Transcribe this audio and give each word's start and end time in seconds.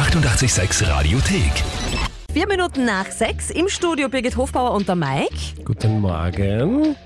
886 0.00 0.88
Radiothek. 0.88 1.52
Vier 2.32 2.48
Minuten 2.48 2.86
nach 2.86 3.04
sechs 3.10 3.50
im 3.50 3.68
Studio 3.68 4.08
Birgit 4.08 4.34
Hofbauer 4.34 4.72
und 4.72 4.88
der 4.88 4.96
Mike. 4.96 5.62
Guten 5.62 6.00
Morgen. 6.00 6.96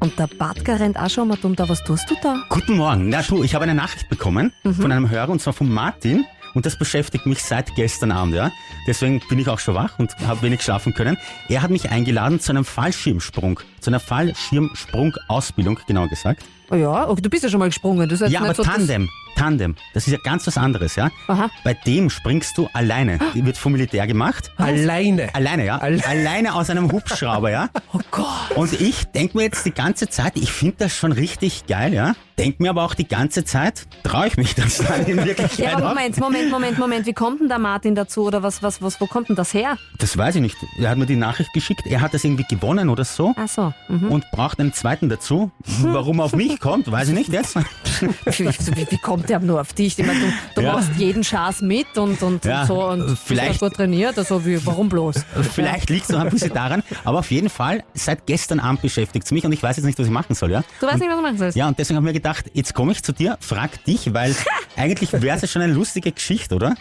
Und 0.00 0.18
der 0.18 0.26
Badger 0.26 0.80
rennt 0.80 0.98
auch 0.98 1.08
schon 1.08 1.28
mal 1.28 1.38
dumm 1.40 1.54
da. 1.54 1.68
Was 1.68 1.84
tust 1.84 2.10
du 2.10 2.16
da? 2.20 2.42
Guten 2.48 2.76
Morgen. 2.76 3.08
Na 3.08 3.22
du, 3.22 3.44
ich 3.44 3.54
habe 3.54 3.62
eine 3.62 3.74
Nachricht 3.76 4.08
bekommen 4.08 4.52
von 4.64 4.90
einem 4.90 5.08
Hörer 5.08 5.28
und 5.28 5.40
zwar 5.40 5.52
von 5.52 5.72
Martin. 5.72 6.24
Und 6.54 6.66
das 6.66 6.76
beschäftigt 6.76 7.24
mich 7.26 7.40
seit 7.40 7.76
gestern 7.76 8.10
Abend, 8.10 8.34
ja. 8.34 8.50
Deswegen 8.88 9.20
bin 9.28 9.38
ich 9.38 9.48
auch 9.48 9.60
schon 9.60 9.76
wach 9.76 10.00
und 10.00 10.18
habe 10.26 10.42
wenig 10.42 10.62
schlafen 10.62 10.94
können. 10.94 11.18
Er 11.48 11.62
hat 11.62 11.70
mich 11.70 11.88
eingeladen 11.90 12.40
zu 12.40 12.50
einem 12.50 12.64
Fallschirmsprung, 12.64 13.60
zu 13.80 13.90
einer 13.90 14.00
Fallschirmsprung-Ausbildung, 14.00 15.78
genauer 15.86 16.08
gesagt. 16.08 16.44
Oh 16.70 16.74
ja, 16.74 17.08
okay, 17.08 17.22
du 17.22 17.30
bist 17.30 17.42
ja 17.44 17.48
schon 17.48 17.60
mal 17.60 17.68
gesprungen. 17.68 18.06
Das 18.08 18.20
ist 18.20 18.30
Ja, 18.30 18.40
aber 18.42 18.52
so, 18.52 18.62
Tandem, 18.62 19.08
Tandem, 19.36 19.74
das 19.94 20.06
ist 20.06 20.12
ja 20.12 20.18
ganz 20.22 20.46
was 20.46 20.58
anderes, 20.58 20.96
ja. 20.96 21.10
Aha. 21.26 21.48
Bei 21.64 21.72
dem 21.72 22.10
springst 22.10 22.58
du 22.58 22.68
alleine. 22.74 23.18
Die 23.34 23.42
wird 23.46 23.56
vom 23.56 23.72
Militär 23.72 24.06
gemacht. 24.06 24.50
Alleine. 24.58 25.34
Alleine, 25.34 25.64
ja. 25.64 25.78
Alle- 25.78 26.04
Alleine 26.06 26.54
aus 26.54 26.68
einem 26.68 26.92
Hubschrauber, 26.92 27.50
ja. 27.50 27.70
Oh 27.94 28.00
Gott. 28.10 28.26
Und 28.54 28.78
ich 28.78 29.04
denk 29.06 29.34
mir 29.34 29.44
jetzt 29.44 29.64
die 29.64 29.70
ganze 29.72 30.08
Zeit, 30.10 30.36
ich 30.36 30.52
finde 30.52 30.76
das 30.80 30.94
schon 30.94 31.12
richtig 31.12 31.66
geil, 31.66 31.94
ja. 31.94 32.14
Denk 32.36 32.60
mir 32.60 32.68
aber 32.70 32.84
auch 32.84 32.92
die 32.94 33.08
ganze 33.08 33.44
Zeit, 33.46 33.86
traue 34.02 34.26
ich 34.26 34.36
mich 34.36 34.54
das 34.54 34.76
dann 34.78 35.06
in 35.06 35.16
Wirklichkeit 35.24 35.58
Ja, 35.58 35.76
aber? 35.78 35.88
Moment, 35.88 36.18
Moment, 36.20 36.50
Moment, 36.50 36.78
Moment. 36.78 37.06
Wie 37.06 37.14
kommt 37.14 37.40
denn 37.40 37.48
der 37.48 37.58
Martin 37.58 37.94
dazu? 37.94 38.24
Oder 38.24 38.42
was, 38.42 38.62
was, 38.62 38.82
was, 38.82 39.00
wo 39.00 39.06
kommt 39.06 39.30
denn 39.30 39.36
das 39.36 39.54
her? 39.54 39.78
Das 39.96 40.18
weiß 40.18 40.34
ich 40.36 40.42
nicht. 40.42 40.56
Er 40.78 40.90
hat 40.90 40.98
mir 40.98 41.06
die 41.06 41.16
Nachricht 41.16 41.52
geschickt, 41.54 41.86
er 41.86 42.02
hat 42.02 42.12
das 42.12 42.24
irgendwie 42.24 42.44
gewonnen 42.48 42.90
oder 42.90 43.04
so. 43.06 43.32
Ach 43.38 43.48
so. 43.48 43.67
Mhm. 43.88 44.10
Und 44.10 44.30
braucht 44.30 44.60
einen 44.60 44.72
zweiten 44.72 45.08
dazu. 45.08 45.50
Warum 45.82 46.18
er 46.20 46.24
auf 46.26 46.34
mich 46.34 46.60
kommt, 46.60 46.90
weiß 46.90 47.08
ich 47.08 47.14
nicht 47.14 47.32
jetzt. 47.32 47.56
Wie, 48.26 48.98
kommt 48.98 49.28
der 49.28 49.40
nur 49.40 49.60
auf 49.60 49.72
dich? 49.72 49.98
Ich 49.98 50.06
meine, 50.06 50.20
du, 50.20 50.26
du 50.56 50.60
Ja. 50.62 50.74
machst 50.74 50.90
jeden 50.96 51.24
Schaß 51.24 51.62
mit 51.62 51.96
und, 51.98 52.22
und, 52.22 52.44
Ja, 52.44 52.62
und 52.62 52.66
so 52.66 52.84
und 52.86 53.18
vielleicht- 53.18 53.48
bist 53.50 53.62
ja 53.62 53.68
gut 53.68 53.76
trainiert. 53.76 54.18
Also 54.18 54.44
wie, 54.46 54.64
warum 54.66 54.88
bloß? 54.88 55.16
Vielleicht 55.52 55.90
liegt 55.90 56.04
es 56.04 56.08
noch 56.10 56.20
ein 56.20 56.30
bisschen 56.30 56.52
daran, 56.52 56.82
aber 57.04 57.18
auf 57.20 57.30
jeden 57.30 57.48
Fall, 57.50 57.82
seit 57.94 58.26
gestern 58.26 58.60
Abend 58.60 58.82
beschäftigt 58.82 59.24
es 59.24 59.30
mich 59.32 59.44
und 59.44 59.52
ich 59.52 59.62
weiß 59.62 59.76
jetzt 59.76 59.84
nicht, 59.86 59.98
was 59.98 60.06
ich 60.06 60.12
machen 60.12 60.34
soll, 60.34 60.50
ja? 60.50 60.62
Du 60.80 60.86
weißt 60.86 60.98
nicht, 60.98 61.08
was 61.08 61.16
du 61.16 61.22
machen 61.22 61.38
sollst. 61.38 61.56
Ja, 61.56 61.68
und 61.68 61.78
deswegen 61.78 61.96
habe 61.96 62.06
ich 62.06 62.12
mir 62.14 62.18
gedacht, 62.18 62.46
jetzt 62.54 62.74
komme 62.74 62.92
ich 62.92 63.02
zu 63.02 63.12
dir, 63.12 63.36
frag 63.40 63.84
dich, 63.84 64.12
weil 64.14 64.34
eigentlich 64.76 65.12
wäre 65.12 65.36
es 65.36 65.42
ja 65.42 65.48
schon 65.48 65.62
eine 65.62 65.72
lustige 65.72 66.12
Geschichte, 66.12 66.54
oder? 66.54 66.74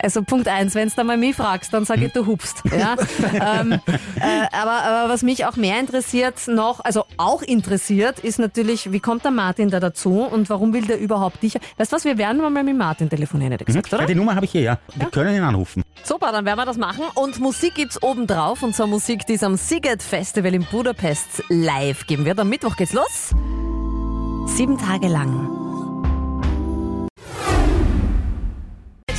Also 0.00 0.22
Punkt 0.22 0.48
eins, 0.48 0.74
wenn 0.74 0.88
du 0.88 1.04
mal 1.04 1.16
mich 1.16 1.36
fragst, 1.36 1.72
dann 1.72 1.84
sage 1.84 2.06
ich, 2.06 2.12
du 2.12 2.26
hupst. 2.26 2.62
Ja? 2.76 2.96
ähm, 3.60 3.72
äh, 3.72 4.46
aber, 4.52 4.82
aber 4.84 5.12
was 5.12 5.22
mich 5.22 5.44
auch 5.44 5.56
mehr 5.56 5.78
interessiert 5.80 6.34
noch, 6.48 6.80
also 6.84 7.04
auch 7.16 7.42
interessiert, 7.42 8.20
ist 8.20 8.38
natürlich, 8.38 8.92
wie 8.92 9.00
kommt 9.00 9.24
der 9.24 9.30
Martin 9.32 9.70
da 9.70 9.80
dazu 9.80 10.22
und 10.22 10.48
warum 10.50 10.72
will 10.72 10.86
der 10.86 10.98
überhaupt 10.98 11.42
dich? 11.42 11.54
Weißt 11.76 11.92
du 11.92 11.96
was, 11.96 12.04
wir 12.04 12.18
werden 12.18 12.40
mal 12.40 12.50
mit 12.62 12.76
Martin 12.76 13.08
telefonieren, 13.10 13.52
hätte 13.52 13.62
ich 13.62 13.66
gesagt, 13.66 13.90
Ja, 13.92 13.98
oder? 13.98 14.06
die 14.06 14.14
Nummer 14.14 14.34
habe 14.34 14.44
ich 14.44 14.52
hier, 14.52 14.62
ja. 14.62 14.78
Wir 14.94 15.06
können 15.06 15.34
ihn 15.34 15.42
anrufen. 15.42 15.82
Super, 16.04 16.32
dann 16.32 16.44
werden 16.44 16.58
wir 16.58 16.66
das 16.66 16.76
machen. 16.78 17.04
Und 17.14 17.40
Musik 17.40 17.74
gibt's 17.74 18.02
obendrauf, 18.02 18.62
und 18.62 18.74
zwar 18.74 18.86
Musik, 18.86 19.26
die 19.26 19.34
es 19.34 19.42
am 19.42 19.56
Siget 19.56 20.02
Festival 20.02 20.54
in 20.54 20.64
Budapest 20.64 21.42
live 21.48 22.06
geben 22.06 22.24
wird. 22.24 22.38
Am 22.38 22.48
Mittwoch 22.48 22.76
geht's 22.76 22.92
los. 22.92 23.30
Sieben 24.46 24.78
Tage 24.78 25.08
lang. 25.08 25.67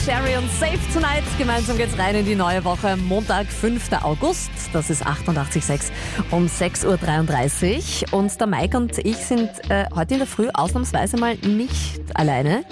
Sherry 0.10 0.36
und 0.38 0.50
Safe 0.54 0.80
Tonight. 0.92 1.22
Gemeinsam 1.38 1.78
geht's 1.78 1.96
rein 1.96 2.16
in 2.16 2.26
die 2.26 2.34
neue 2.34 2.64
Woche. 2.66 2.98
Montag, 2.98 3.46
5. 3.46 3.92
August. 4.02 4.50
Das 4.74 4.90
ist 4.90 5.06
88.6 5.06 5.92
um 6.32 6.48
6.33 6.48 8.08
Uhr. 8.12 8.18
Und 8.18 8.40
der 8.40 8.48
Mike 8.48 8.76
und 8.76 8.98
ich 8.98 9.18
sind 9.18 9.52
äh, 9.70 9.86
heute 9.94 10.16
in 10.16 10.22
der 10.22 10.28
Früh 10.28 10.50
ausnahmsweise 10.52 11.18
mal 11.18 11.36
nicht 11.36 12.02
alleine. 12.16 12.64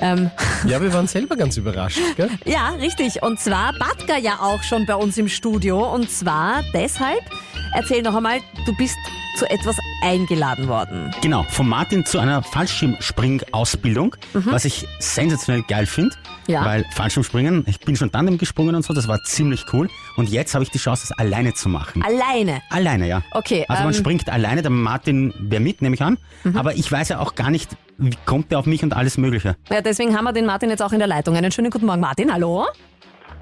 Ähm, 0.00 0.30
Ja, 0.68 0.80
wir 0.80 0.92
waren 0.92 1.08
selber 1.08 1.34
ganz 1.34 1.56
überrascht, 1.56 1.98
gell? 2.16 2.30
ja, 2.44 2.68
richtig. 2.68 3.24
Und 3.24 3.40
zwar 3.40 3.72
Batka 3.72 4.16
ja 4.16 4.38
auch 4.40 4.62
schon 4.62 4.86
bei 4.86 4.94
uns 4.94 5.18
im 5.18 5.26
Studio. 5.26 5.92
Und 5.92 6.08
zwar 6.12 6.62
deshalb, 6.72 7.22
erzähl 7.74 8.02
noch 8.02 8.14
einmal, 8.14 8.40
du 8.66 8.74
bist 8.76 8.96
zu 9.36 9.48
etwas 9.50 9.76
eingeladen 10.02 10.66
worden. 10.68 11.12
Genau, 11.22 11.44
von 11.44 11.68
Martin 11.68 12.04
zu 12.04 12.18
einer 12.18 12.42
Fallschirmspring-Ausbildung, 12.42 14.16
was 14.32 14.64
ich 14.64 14.86
sensationell 14.98 15.62
geil 15.68 15.86
finde, 15.86 16.16
Ja. 16.48 16.64
weil 16.64 16.84
Fallschirmspringen, 16.92 17.64
ich 17.68 17.78
bin 17.80 17.94
schon 17.94 18.10
Tandem 18.10 18.36
gesprungen 18.38 18.74
und 18.74 18.84
so, 18.84 18.94
das 18.94 19.06
war 19.06 19.22
ziemlich 19.24 19.64
cool 19.72 19.88
und 20.16 20.28
jetzt 20.28 20.54
habe 20.54 20.64
ich 20.64 20.70
die 20.70 20.78
Chance, 20.78 21.06
das 21.08 21.18
alleine 21.18 21.54
zu 21.54 21.68
machen. 21.68 22.02
Alleine. 22.02 22.62
Alleine, 22.70 23.06
ja. 23.06 23.22
Okay, 23.32 23.64
Also 23.68 23.84
man 23.84 23.92
ähm, 23.92 23.98
springt 23.98 24.28
alleine, 24.28 24.62
der 24.62 24.70
Martin 24.72 25.32
wäre 25.38 25.62
mit, 25.62 25.82
nehme 25.82 25.94
ich 25.94 26.02
an, 26.02 26.18
aber 26.54 26.74
ich 26.74 26.90
weiß 26.90 27.08
ja 27.10 27.20
auch 27.20 27.34
gar 27.36 27.50
nicht, 27.50 27.70
wie 27.98 28.16
kommt 28.24 28.50
der 28.50 28.58
auf 28.58 28.66
mich 28.66 28.82
und 28.82 28.94
alles 28.94 29.18
mögliche. 29.18 29.56
Ja, 29.70 29.80
deswegen 29.82 30.16
haben 30.16 30.24
wir 30.24 30.32
den 30.32 30.46
Martin 30.46 30.70
jetzt 30.70 30.82
auch 30.82 30.92
in 30.92 30.98
der 30.98 31.08
Leitung. 31.08 31.36
Einen 31.36 31.50
schönen 31.52 31.70
guten 31.70 31.86
Morgen, 31.86 32.00
Martin. 32.00 32.32
Hallo? 32.32 32.66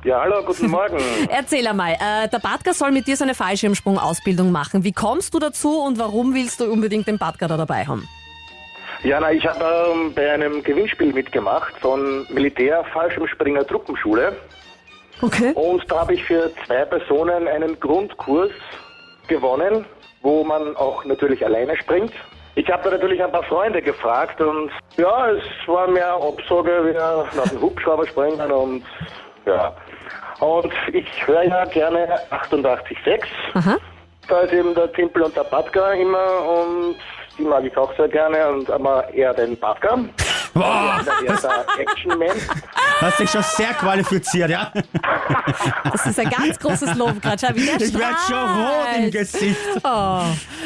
Ja, 0.06 0.20
hallo, 0.20 0.40
guten 0.46 0.70
Morgen. 0.70 0.98
Erzähl 1.28 1.66
einmal, 1.66 1.94
äh, 1.94 2.28
der 2.28 2.38
Batka 2.38 2.72
soll 2.72 2.92
mit 2.92 3.08
dir 3.08 3.16
so 3.16 3.24
eine 3.24 3.34
Fallschirmsprung-Ausbildung 3.34 4.52
machen. 4.52 4.84
Wie 4.84 4.92
kommst 4.92 5.34
du 5.34 5.40
dazu 5.40 5.80
und 5.80 5.98
warum 5.98 6.32
willst 6.32 6.60
du 6.60 6.70
unbedingt 6.70 7.08
den 7.08 7.18
Batka 7.18 7.48
da 7.48 7.56
dabei 7.56 7.84
haben? 7.84 8.08
Ja, 9.02 9.18
na, 9.18 9.32
ich 9.32 9.44
habe 9.44 9.64
ähm, 9.92 10.14
bei 10.14 10.30
einem 10.32 10.62
Gewinnspiel 10.62 11.12
mitgemacht 11.12 11.74
von 11.80 12.24
Militär 12.30 12.84
Fallschirmspringer 12.92 13.66
Truppenschule 13.66 14.36
Okay. 15.22 15.50
und 15.54 15.82
da 15.90 16.02
habe 16.02 16.14
ich 16.14 16.22
für 16.24 16.52
zwei 16.66 16.84
Personen 16.84 17.48
einen 17.48 17.80
Grundkurs 17.80 18.52
gewonnen, 19.26 19.86
wo 20.22 20.44
man 20.44 20.76
auch 20.76 21.04
natürlich 21.04 21.44
alleine 21.44 21.76
springt. 21.78 22.12
Ich 22.54 22.70
habe 22.70 22.84
da 22.84 22.90
natürlich 22.92 23.20
ein 23.24 23.32
paar 23.32 23.42
Freunde 23.42 23.82
gefragt 23.82 24.40
und 24.40 24.70
ja, 24.98 25.30
es 25.30 25.42
war 25.66 25.88
mehr 25.88 26.12
Absage, 26.14 26.84
wir 26.84 27.26
nach 27.34 27.48
dem 27.48 27.60
Hubschrauber 27.60 28.06
springen 28.06 28.52
und 28.52 28.84
ja. 29.46 29.74
Und 30.40 30.72
ich 30.92 31.26
höre 31.26 31.44
ja 31.44 31.64
gerne 31.66 32.08
88.6. 32.30 33.22
Aha. 33.54 33.76
Da 34.28 34.40
ist 34.40 34.52
eben 34.52 34.74
der 34.74 34.92
Timpel 34.92 35.22
und 35.22 35.36
der 35.36 35.44
Batka 35.44 35.92
immer 35.92 36.48
und 36.48 36.96
die 37.38 37.44
mag 37.44 37.64
ich 37.64 37.76
auch 37.76 37.94
sehr 37.96 38.08
gerne 38.08 38.48
und 38.48 38.70
aber 38.70 39.12
eher 39.14 39.32
den 39.34 39.56
Batka. 39.58 39.98
Boah, 40.56 41.00
Der 41.22 41.34
ist 41.34 41.42
der 41.44 41.64
Action-Man. 41.78 42.36
hast 43.00 43.18
dich 43.20 43.30
schon 43.30 43.42
sehr 43.42 43.74
qualifiziert, 43.74 44.48
ja? 44.50 44.72
Das 45.92 46.06
ist 46.06 46.18
ein 46.18 46.30
ganz 46.30 46.58
großes 46.58 46.94
Lob 46.94 47.20
gerade. 47.20 47.36
Schau, 47.46 47.54
wie 47.54 47.66
der 47.66 47.74
Ich 47.80 47.92
werde 47.98 48.16
schon 48.26 48.64
rot 48.64 48.86
im. 48.96 49.10
Gesicht. 49.10 49.56
Oh. 49.84 50.22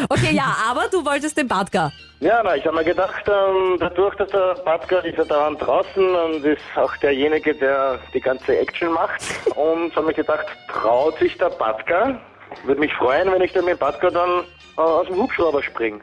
Okay, 0.08 0.32
ja, 0.32 0.54
aber 0.70 0.86
du 0.90 1.04
wolltest 1.04 1.36
den 1.36 1.48
Batka. 1.48 1.90
Ja, 2.20 2.40
na, 2.44 2.54
ich 2.54 2.64
habe 2.66 2.76
mir 2.76 2.84
gedacht, 2.84 3.24
ähm, 3.26 3.76
dadurch, 3.80 4.14
dass 4.16 4.28
der 4.30 4.54
Batka 4.64 4.98
ist 4.98 5.16
ja 5.18 5.24
dauernd 5.24 5.60
draußen 5.60 6.14
und 6.14 6.44
ist 6.44 6.60
auch 6.76 6.94
derjenige, 6.98 7.54
der 7.54 7.98
die 8.14 8.20
ganze 8.20 8.58
Action 8.58 8.92
macht. 8.92 9.22
Und 9.56 9.94
habe 9.96 10.06
mir 10.06 10.14
gedacht, 10.14 10.46
traut 10.68 11.18
sich 11.18 11.36
der 11.38 11.50
Batka? 11.50 12.20
Würde 12.64 12.80
mich 12.80 12.92
freuen, 12.94 13.32
wenn 13.32 13.42
ich 13.42 13.52
dann 13.52 13.64
mit 13.64 13.74
dem 13.74 13.78
Batka 13.78 14.10
dann 14.10 14.30
äh, 14.76 14.80
aus 14.80 15.06
dem 15.06 15.16
Hubschrauber 15.16 15.62
springe. 15.62 16.00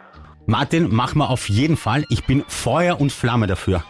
Martin, 0.47 0.87
mach 0.89 1.13
mal 1.13 1.25
auf 1.27 1.49
jeden 1.49 1.75
Fall. 1.75 2.05
Ich 2.09 2.23
bin 2.25 2.43
Feuer 2.47 2.99
und 3.01 3.11
Flamme 3.11 3.47
dafür. 3.47 3.83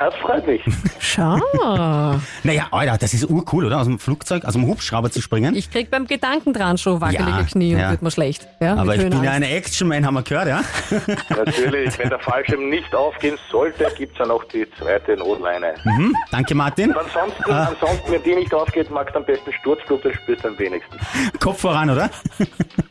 Das 0.00 0.14
freut 0.16 0.46
mich. 0.46 0.62
Schau. 0.98 1.38
Naja, 2.44 2.66
Alter, 2.72 2.98
das 2.98 3.14
ist 3.14 3.28
urcool, 3.30 3.66
oder? 3.66 3.78
Aus 3.78 3.86
dem 3.86 3.98
Flugzeug, 3.98 4.44
aus 4.44 4.54
dem 4.54 4.66
Hubschrauber 4.66 5.10
zu 5.10 5.20
springen. 5.22 5.54
Ich 5.54 5.70
krieg 5.70 5.90
beim 5.90 6.06
Gedanken 6.06 6.52
dran 6.52 6.76
schon 6.76 7.00
wackelige 7.00 7.30
Ja, 7.30 7.42
Knie 7.44 7.74
und 7.74 7.80
ja. 7.80 7.90
wird 7.90 8.02
mir 8.02 8.10
schlecht. 8.10 8.48
Ja, 8.60 8.74
Aber 8.76 8.94
ich 8.96 9.02
bin 9.02 9.12
ja 9.12 9.18
Höhenangst. 9.18 9.36
eine 9.36 9.50
Action-Man, 9.50 10.04
haben 10.06 10.14
wir 10.14 10.22
gehört, 10.22 10.48
ja? 10.48 10.62
Natürlich, 11.28 11.98
wenn 11.98 12.08
der 12.08 12.18
Fallschirm 12.18 12.68
nicht 12.68 12.92
aufgehen 12.94 13.38
sollte, 13.50 13.86
gibt's 13.96 14.18
ja 14.18 14.26
noch 14.26 14.42
die 14.44 14.66
zweite 14.78 15.16
Notleine. 15.16 15.74
Hm, 15.84 16.16
danke, 16.30 16.54
Martin. 16.54 16.90
Und 16.90 16.98
ansonsten, 16.98 17.50
ansonsten, 17.52 18.12
wenn 18.12 18.22
die 18.24 18.34
nicht 18.34 18.52
aufgeht, 18.52 18.90
magst 18.90 19.14
du 19.14 19.20
am 19.20 19.24
besten 19.26 19.52
Sturzflug, 19.60 20.02
dann 20.02 20.14
spürst 20.14 20.44
du 20.44 20.48
am 20.48 20.58
wenigsten. 20.58 20.96
Kopf 21.38 21.60
voran, 21.60 21.90
oder? 21.90 22.10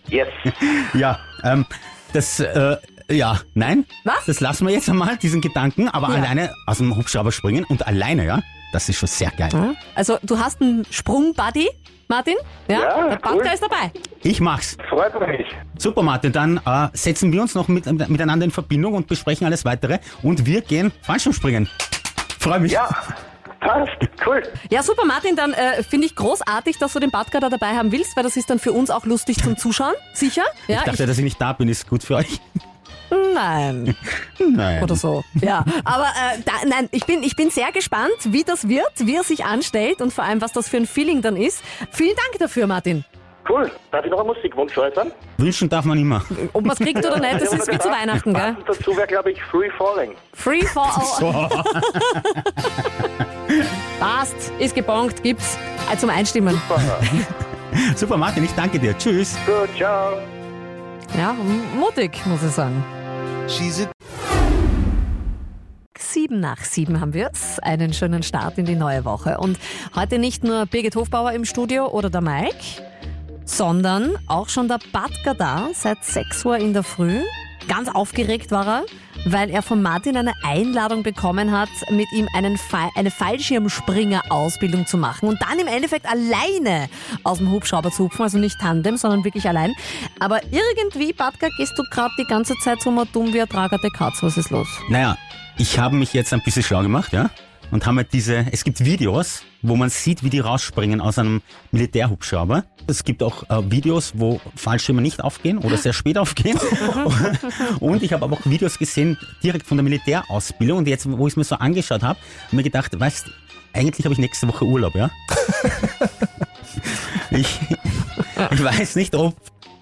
Yes. 0.07 0.27
Ja, 0.93 1.19
ähm, 1.43 1.65
das, 2.13 2.39
äh, 2.39 2.77
ja, 3.09 3.39
nein. 3.53 3.85
Was? 4.03 4.25
Das 4.25 4.39
lassen 4.39 4.67
wir 4.67 4.73
jetzt 4.73 4.89
einmal, 4.89 5.17
diesen 5.17 5.41
Gedanken, 5.41 5.89
aber 5.89 6.09
Ja. 6.09 6.15
alleine 6.15 6.53
aus 6.65 6.77
dem 6.77 6.95
Hubschrauber 6.95 7.31
springen 7.31 7.65
und 7.65 7.85
alleine, 7.87 8.25
ja? 8.25 8.41
Das 8.73 8.87
ist 8.87 8.97
schon 8.99 9.07
sehr 9.07 9.31
geil. 9.31 9.49
Also, 9.95 10.17
du 10.23 10.39
hast 10.39 10.61
einen 10.61 10.85
Sprung-Buddy, 10.89 11.69
Martin? 12.07 12.35
Ja, 12.69 12.79
Ja, 12.79 13.07
der 13.09 13.15
Batka 13.17 13.31
cool. 13.33 13.49
ist 13.53 13.61
dabei. 13.63 13.91
Ich 14.23 14.39
mach's. 14.39 14.77
Freut 14.89 15.13
mich. 15.27 15.45
Super, 15.77 16.03
Martin, 16.03 16.31
dann 16.31 16.61
äh, 16.65 16.87
setzen 16.93 17.33
wir 17.33 17.41
uns 17.41 17.53
noch 17.53 17.67
mit, 17.67 17.85
miteinander 18.09 18.45
in 18.45 18.51
Verbindung 18.51 18.93
und 18.93 19.07
besprechen 19.07 19.45
alles 19.45 19.65
weitere 19.65 19.99
und 20.23 20.45
wir 20.45 20.61
gehen 20.61 20.93
Fallschirmspringen. 21.01 21.67
Freue 22.39 22.59
mich. 22.61 22.71
Ja, 22.71 22.89
passt. 23.61 23.97
Cool. 24.25 24.43
Ja, 24.69 24.83
super, 24.83 25.05
Martin, 25.05 25.35
dann 25.35 25.53
äh, 25.53 25.83
finde 25.83 26.07
ich 26.07 26.15
großartig, 26.15 26.77
dass 26.77 26.93
du 26.93 26.99
den 26.99 27.11
da 27.11 27.49
dabei 27.49 27.77
haben 27.77 27.91
willst, 27.91 28.17
weil 28.17 28.23
das 28.23 28.35
ist 28.35 28.49
dann 28.49 28.59
für 28.59 28.73
uns 28.73 28.89
auch 28.89 29.05
lustig 29.05 29.41
zum 29.41 29.57
Zuschauen. 29.57 29.93
Sicher? 30.13 30.43
Ja, 30.67 30.79
ich 30.79 30.83
dachte, 30.83 31.05
dass 31.05 31.17
ich 31.17 31.23
nicht 31.23 31.39
da 31.39 31.53
bin, 31.53 31.69
ist 31.69 31.87
gut 31.87 32.03
für 32.03 32.17
euch. 32.17 32.41
nein. 33.33 33.95
Nein. 34.39 34.83
Oder 34.83 34.95
so. 34.95 35.23
Ja, 35.39 35.63
aber 35.83 36.05
äh, 36.05 36.41
da, 36.43 36.51
nein, 36.67 36.89
ich 36.91 37.05
bin, 37.05 37.23
ich 37.23 37.35
bin 37.35 37.49
sehr 37.51 37.71
gespannt, 37.71 38.11
wie 38.25 38.43
das 38.43 38.67
wird, 38.67 38.91
wie 38.97 39.15
er 39.15 39.23
sich 39.23 39.45
anstellt 39.45 40.01
und 40.01 40.11
vor 40.11 40.23
allem, 40.23 40.41
was 40.41 40.51
das 40.51 40.67
für 40.67 40.77
ein 40.77 40.87
Feeling 40.87 41.21
dann 41.21 41.35
ist. 41.37 41.63
Vielen 41.91 42.15
Dank 42.15 42.39
dafür, 42.39 42.67
Martin. 42.67 43.05
Cool. 43.47 43.71
Darf 43.91 44.05
ich 44.05 44.11
noch 44.11 44.19
einen 44.19 44.27
Musikwunsch 44.27 44.77
äußern? 44.77 45.11
Wünschen 45.37 45.69
darf 45.69 45.85
man 45.85 45.97
immer. 45.99 46.23
Ob 46.53 46.63
man 46.63 46.73
es 46.73 46.79
kriegt 46.79 47.05
oder 47.05 47.19
nicht, 47.19 47.41
das 47.41 47.53
ist 47.53 47.71
wie 47.71 47.77
zu 47.77 47.89
Weihnachten, 47.89 48.33
gell? 48.33 48.55
Dazu 48.65 48.95
wäre, 48.95 49.07
glaube 49.07 49.31
ich, 49.31 49.41
Free 49.43 49.69
Falling. 49.77 50.15
Free 50.33 50.65
for 50.65 50.83
all. 51.21 51.49
Passt, 53.99 54.51
ist 54.59 54.75
gebongt, 54.75 55.21
gibt's 55.23 55.57
äh, 55.91 55.97
zum 55.97 56.09
Einstimmen. 56.09 56.59
Super, 57.95 58.17
Martin, 58.17 58.43
ich 58.43 58.51
danke 58.51 58.79
dir. 58.79 58.97
Tschüss. 58.97 59.37
Gut, 59.45 59.69
ciao. 59.77 60.17
Ja, 61.17 61.35
mutig, 61.77 62.25
muss 62.25 62.43
ich 62.43 62.51
sagen. 62.51 62.83
Sieben 65.97 66.39
nach 66.39 66.63
sieben 66.63 66.99
haben 66.99 67.13
wir's. 67.13 67.59
Einen 67.59 67.93
schönen 67.93 68.23
Start 68.23 68.57
in 68.57 68.65
die 68.65 68.75
neue 68.75 69.05
Woche. 69.05 69.37
Und 69.37 69.57
heute 69.95 70.19
nicht 70.19 70.43
nur 70.43 70.65
Birgit 70.65 70.95
Hofbauer 70.95 71.31
im 71.31 71.45
Studio 71.45 71.87
oder 71.87 72.09
der 72.09 72.21
Mike, 72.21 72.83
sondern 73.45 74.15
auch 74.27 74.49
schon 74.49 74.67
der 74.67 74.79
Batka 74.91 75.33
da, 75.33 75.69
seit 75.73 76.03
6 76.03 76.45
Uhr 76.45 76.57
in 76.57 76.73
der 76.73 76.83
Früh. 76.83 77.21
Ganz 77.67 77.89
aufgeregt 77.89 78.51
war 78.51 78.67
er, 78.67 78.85
weil 79.25 79.49
er 79.49 79.61
von 79.61 79.81
Martin 79.81 80.17
eine 80.17 80.33
Einladung 80.43 81.03
bekommen 81.03 81.51
hat, 81.51 81.69
mit 81.89 82.07
ihm 82.11 82.27
einen 82.35 82.57
Fa 82.57 82.89
eine 82.95 83.11
Fallschirmspringer-Ausbildung 83.11 84.87
zu 84.87 84.97
machen 84.97 85.29
und 85.29 85.41
dann 85.41 85.59
im 85.59 85.67
Endeffekt 85.67 86.05
alleine 86.05 86.89
aus 87.23 87.37
dem 87.37 87.51
Hubschrauber 87.51 87.91
zu 87.91 88.05
hupfen, 88.05 88.23
also 88.23 88.37
nicht 88.37 88.59
Tandem, 88.59 88.97
sondern 88.97 89.23
wirklich 89.23 89.47
allein. 89.47 89.73
Aber 90.19 90.41
irgendwie, 90.45 91.13
Batka, 91.13 91.47
gehst 91.57 91.73
du 91.77 91.83
gerade 91.91 92.13
die 92.17 92.25
ganze 92.25 92.55
Zeit 92.63 92.81
so 92.81 92.91
mal 92.91 93.05
dumm 93.11 93.33
wie 93.33 93.41
ein 93.41 93.49
tragerte 93.49 93.89
Katz. 93.89 94.21
Was 94.21 94.37
ist 94.37 94.49
los? 94.49 94.67
Naja, 94.89 95.17
ich 95.57 95.79
habe 95.79 95.95
mich 95.95 96.13
jetzt 96.13 96.33
ein 96.33 96.41
bisschen 96.43 96.63
schlau 96.63 96.81
gemacht, 96.81 97.13
ja? 97.13 97.29
Und 97.71 97.85
haben 97.85 97.97
halt 97.97 98.11
diese, 98.13 98.45
es 98.51 98.63
gibt 98.63 98.83
Videos, 98.83 99.43
wo 99.61 99.75
man 99.75 99.89
sieht, 99.89 100.23
wie 100.23 100.29
die 100.29 100.39
rausspringen 100.39 100.99
aus 100.99 101.17
einem 101.17 101.41
Militärhubschrauber. 101.71 102.65
Es 102.87 103.03
gibt 103.03 103.23
auch 103.23 103.49
äh, 103.49 103.71
Videos, 103.71 104.13
wo 104.15 104.41
Fallschirme 104.55 105.01
nicht 105.01 105.23
aufgehen 105.23 105.57
oder 105.57 105.77
sehr 105.77 105.93
spät 105.93 106.17
aufgehen. 106.17 106.59
und 107.79 108.03
ich 108.03 108.11
habe 108.11 108.25
aber 108.25 108.37
auch 108.37 108.45
Videos 108.45 108.77
gesehen, 108.77 109.17
direkt 109.41 109.65
von 109.65 109.77
der 109.77 109.83
Militärausbildung. 109.83 110.79
Und 110.79 110.87
jetzt, 110.87 111.09
wo 111.09 111.27
ich 111.27 111.33
es 111.33 111.37
mir 111.37 111.43
so 111.45 111.55
angeschaut 111.55 112.03
habe, 112.03 112.19
habe 112.47 112.55
mir 112.55 112.63
gedacht, 112.63 112.99
weißt, 112.99 113.31
eigentlich 113.73 114.05
habe 114.05 114.13
ich 114.13 114.19
nächste 114.19 114.47
Woche 114.49 114.65
Urlaub, 114.65 114.95
ja? 114.95 115.09
ich, 117.31 117.59
ich 118.51 118.63
weiß 118.63 118.95
nicht, 118.97 119.15
ob 119.15 119.35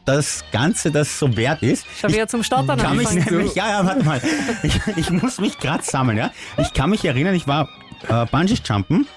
das 0.05 0.43
Ganze 0.51 0.91
das 0.91 1.19
so 1.19 1.35
wert 1.37 1.61
ist. 1.61 1.85
Schon 1.99 2.11
wieder 2.11 2.27
zum 2.27 2.43
Stottern 2.43 2.79
kann 2.79 2.97
mich 2.97 3.11
nämlich, 3.11 3.53
ja, 3.55 3.69
ja, 3.69 3.85
warte 3.85 4.03
mal. 4.03 4.21
Ich, 4.63 4.79
ich 4.95 5.09
muss 5.11 5.39
mich 5.39 5.59
gerade 5.59 5.83
sammeln, 5.83 6.17
ja. 6.17 6.31
Ich 6.57 6.73
kann 6.73 6.89
mich 6.89 7.05
erinnern, 7.05 7.35
ich 7.35 7.47
war 7.47 7.69
äh, 8.07 8.25
Bungee 8.27 8.57
Jumpen. 8.63 9.07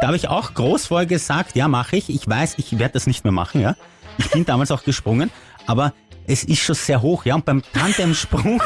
Da 0.00 0.06
habe 0.06 0.16
ich 0.16 0.28
auch 0.28 0.54
groß 0.54 0.86
vorher 0.86 1.06
gesagt, 1.06 1.56
ja, 1.56 1.68
mache 1.68 1.96
ich. 1.96 2.08
Ich 2.08 2.26
weiß, 2.28 2.54
ich 2.58 2.78
werde 2.78 2.94
das 2.94 3.06
nicht 3.06 3.24
mehr 3.24 3.32
machen, 3.32 3.60
ja. 3.60 3.76
Ich 4.18 4.30
bin 4.30 4.44
damals 4.44 4.70
auch 4.70 4.82
gesprungen, 4.82 5.30
aber 5.66 5.92
es 6.26 6.44
ist 6.44 6.60
schon 6.60 6.74
sehr 6.74 7.02
hoch, 7.02 7.24
ja. 7.24 7.34
Und 7.34 7.44
beim 7.44 7.62
Tandemsprung, 7.74 8.62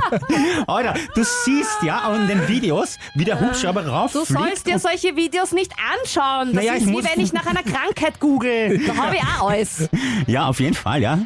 Alter, 0.66 0.94
du 1.14 1.22
siehst 1.22 1.82
ja 1.82 2.08
auch 2.08 2.14
in 2.16 2.26
den 2.28 2.48
Videos, 2.48 2.98
wie 3.14 3.24
der 3.24 3.40
Hubschrauber 3.40 3.82
Du 3.82 3.90
rauffliegt. 3.90 4.26
sollst 4.28 4.66
dir 4.66 4.78
solche 4.78 5.14
Videos 5.16 5.52
nicht 5.52 5.72
anschauen. 6.00 6.48
Das 6.48 6.54
Naja, 6.54 6.72
ist 6.74 6.82
ich 6.82 6.88
wie 6.88 6.92
muss- 6.92 7.04
wenn 7.04 7.20
ich 7.22 7.32
nach 7.32 7.46
einer 7.46 7.62
Krankheit 7.62 8.18
google. 8.20 8.80
Da 8.86 8.96
habe 8.96 9.16
ich 9.16 9.22
auch 9.22 9.50
alles. 9.50 9.88
Ja, 10.26 10.46
auf 10.46 10.60
jeden 10.60 10.74
Fall, 10.74 11.00
ja. 11.02 11.18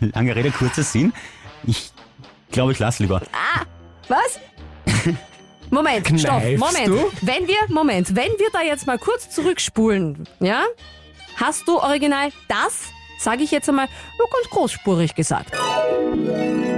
Lange 0.00 0.34
Rede, 0.34 0.50
kurzer 0.50 0.82
Sinn. 0.82 1.12
Ich 1.66 1.92
glaube, 2.50 2.72
ich 2.72 2.78
lass 2.78 2.98
lieber. 2.98 3.20
Was? 4.08 4.40
Moment, 5.70 6.06
stopp, 6.20 6.40
Kneifst 6.40 6.58
Moment. 6.58 6.88
du? 6.88 7.10
Wenn 7.22 7.46
wir, 7.46 7.56
Moment, 7.68 8.16
wenn 8.16 8.32
wir 8.38 8.48
da 8.52 8.62
jetzt 8.62 8.86
mal 8.86 8.98
kurz 8.98 9.30
zurückspulen, 9.30 10.26
ja? 10.40 10.64
Hast 11.36 11.66
du 11.68 11.78
original 11.78 12.30
das, 12.48 12.88
sage 13.18 13.42
ich 13.44 13.50
jetzt 13.50 13.68
einmal, 13.68 13.86
nur 14.18 14.28
ganz 14.30 14.50
großspurig 14.50 15.14
gesagt. 15.14 15.52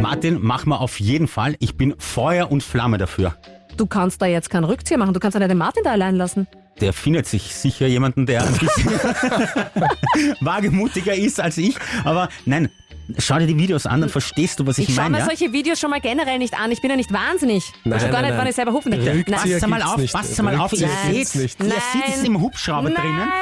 Martin, 0.01 0.39
mach 0.43 0.67
mal 0.67 0.77
auf 0.77 1.01
jeden 1.01 1.27
Fall. 1.27 1.57
Ich 1.59 1.77
bin 1.77 1.95
Feuer 1.99 2.51
und 2.51 2.63
Flamme 2.63 2.99
dafür. 2.99 3.35
Du 3.77 3.87
kannst 3.87 4.21
da 4.21 4.27
jetzt 4.27 4.51
keinen 4.51 4.65
Rückzieher 4.65 4.99
machen, 4.99 5.15
du 5.15 5.21
kannst 5.21 5.35
ja 5.35 5.39
nicht 5.41 5.51
den 5.51 5.59
Martin 5.59 5.83
da 5.85 5.93
allein 5.93 6.17
lassen. 6.17 6.47
Der 6.81 6.93
findet 6.93 7.27
sich 7.27 7.55
sicher 7.55 7.87
jemanden, 7.87 8.27
der 8.27 8.43
ein 8.45 8.53
bisschen 8.55 8.93
wagemutiger 10.41 11.15
ist 11.15 11.41
als 11.41 11.57
ich. 11.59 11.77
Aber 12.05 12.29
nein, 12.45 12.71
schau 13.19 13.39
dir 13.39 13.47
die 13.47 13.57
Videos 13.57 13.87
an, 13.87 14.01
dann 14.01 14.11
verstehst 14.11 14.59
du, 14.61 14.67
was 14.67 14.79
ich, 14.79 14.89
Ich 14.89 14.95
schaue 14.95 15.05
meine. 15.05 15.13
mir 15.17 15.19
Ja? 15.21 15.25
solche 15.27 15.53
Videos 15.53 15.79
schon 15.81 15.91
mal 15.91 16.01
generell 16.01 16.39
nicht 16.39 16.55
an. 16.59 16.71
Ich 16.73 16.81
bin 16.81 16.91
ja 16.91 16.97
nicht 16.97 17.13
wahnsinnig. 17.13 17.65
Nein, 17.85 17.95
also 17.95 18.07
gar 18.07 18.23
nein, 18.23 18.31
nicht, 18.31 18.39
wann 18.39 18.47
ich 18.47 18.55
selber. 18.57 18.73
Rückzieher 18.75 19.15
Nein. 19.15 19.25
Passt 19.35 19.67
mal 19.69 19.83
auf, 19.83 19.97
nicht. 19.99 20.13
passt 20.15 20.43
mal 20.43 20.57
auf, 20.59 20.73
ihr 20.73 20.89
seht, 21.07 21.17
ihr 21.17 21.25
seht 21.49 21.57
es 22.09 22.23
im 22.25 22.41
Hubschrauber 22.41 22.91
Nein. 22.91 22.95
drinnen, 23.03 23.33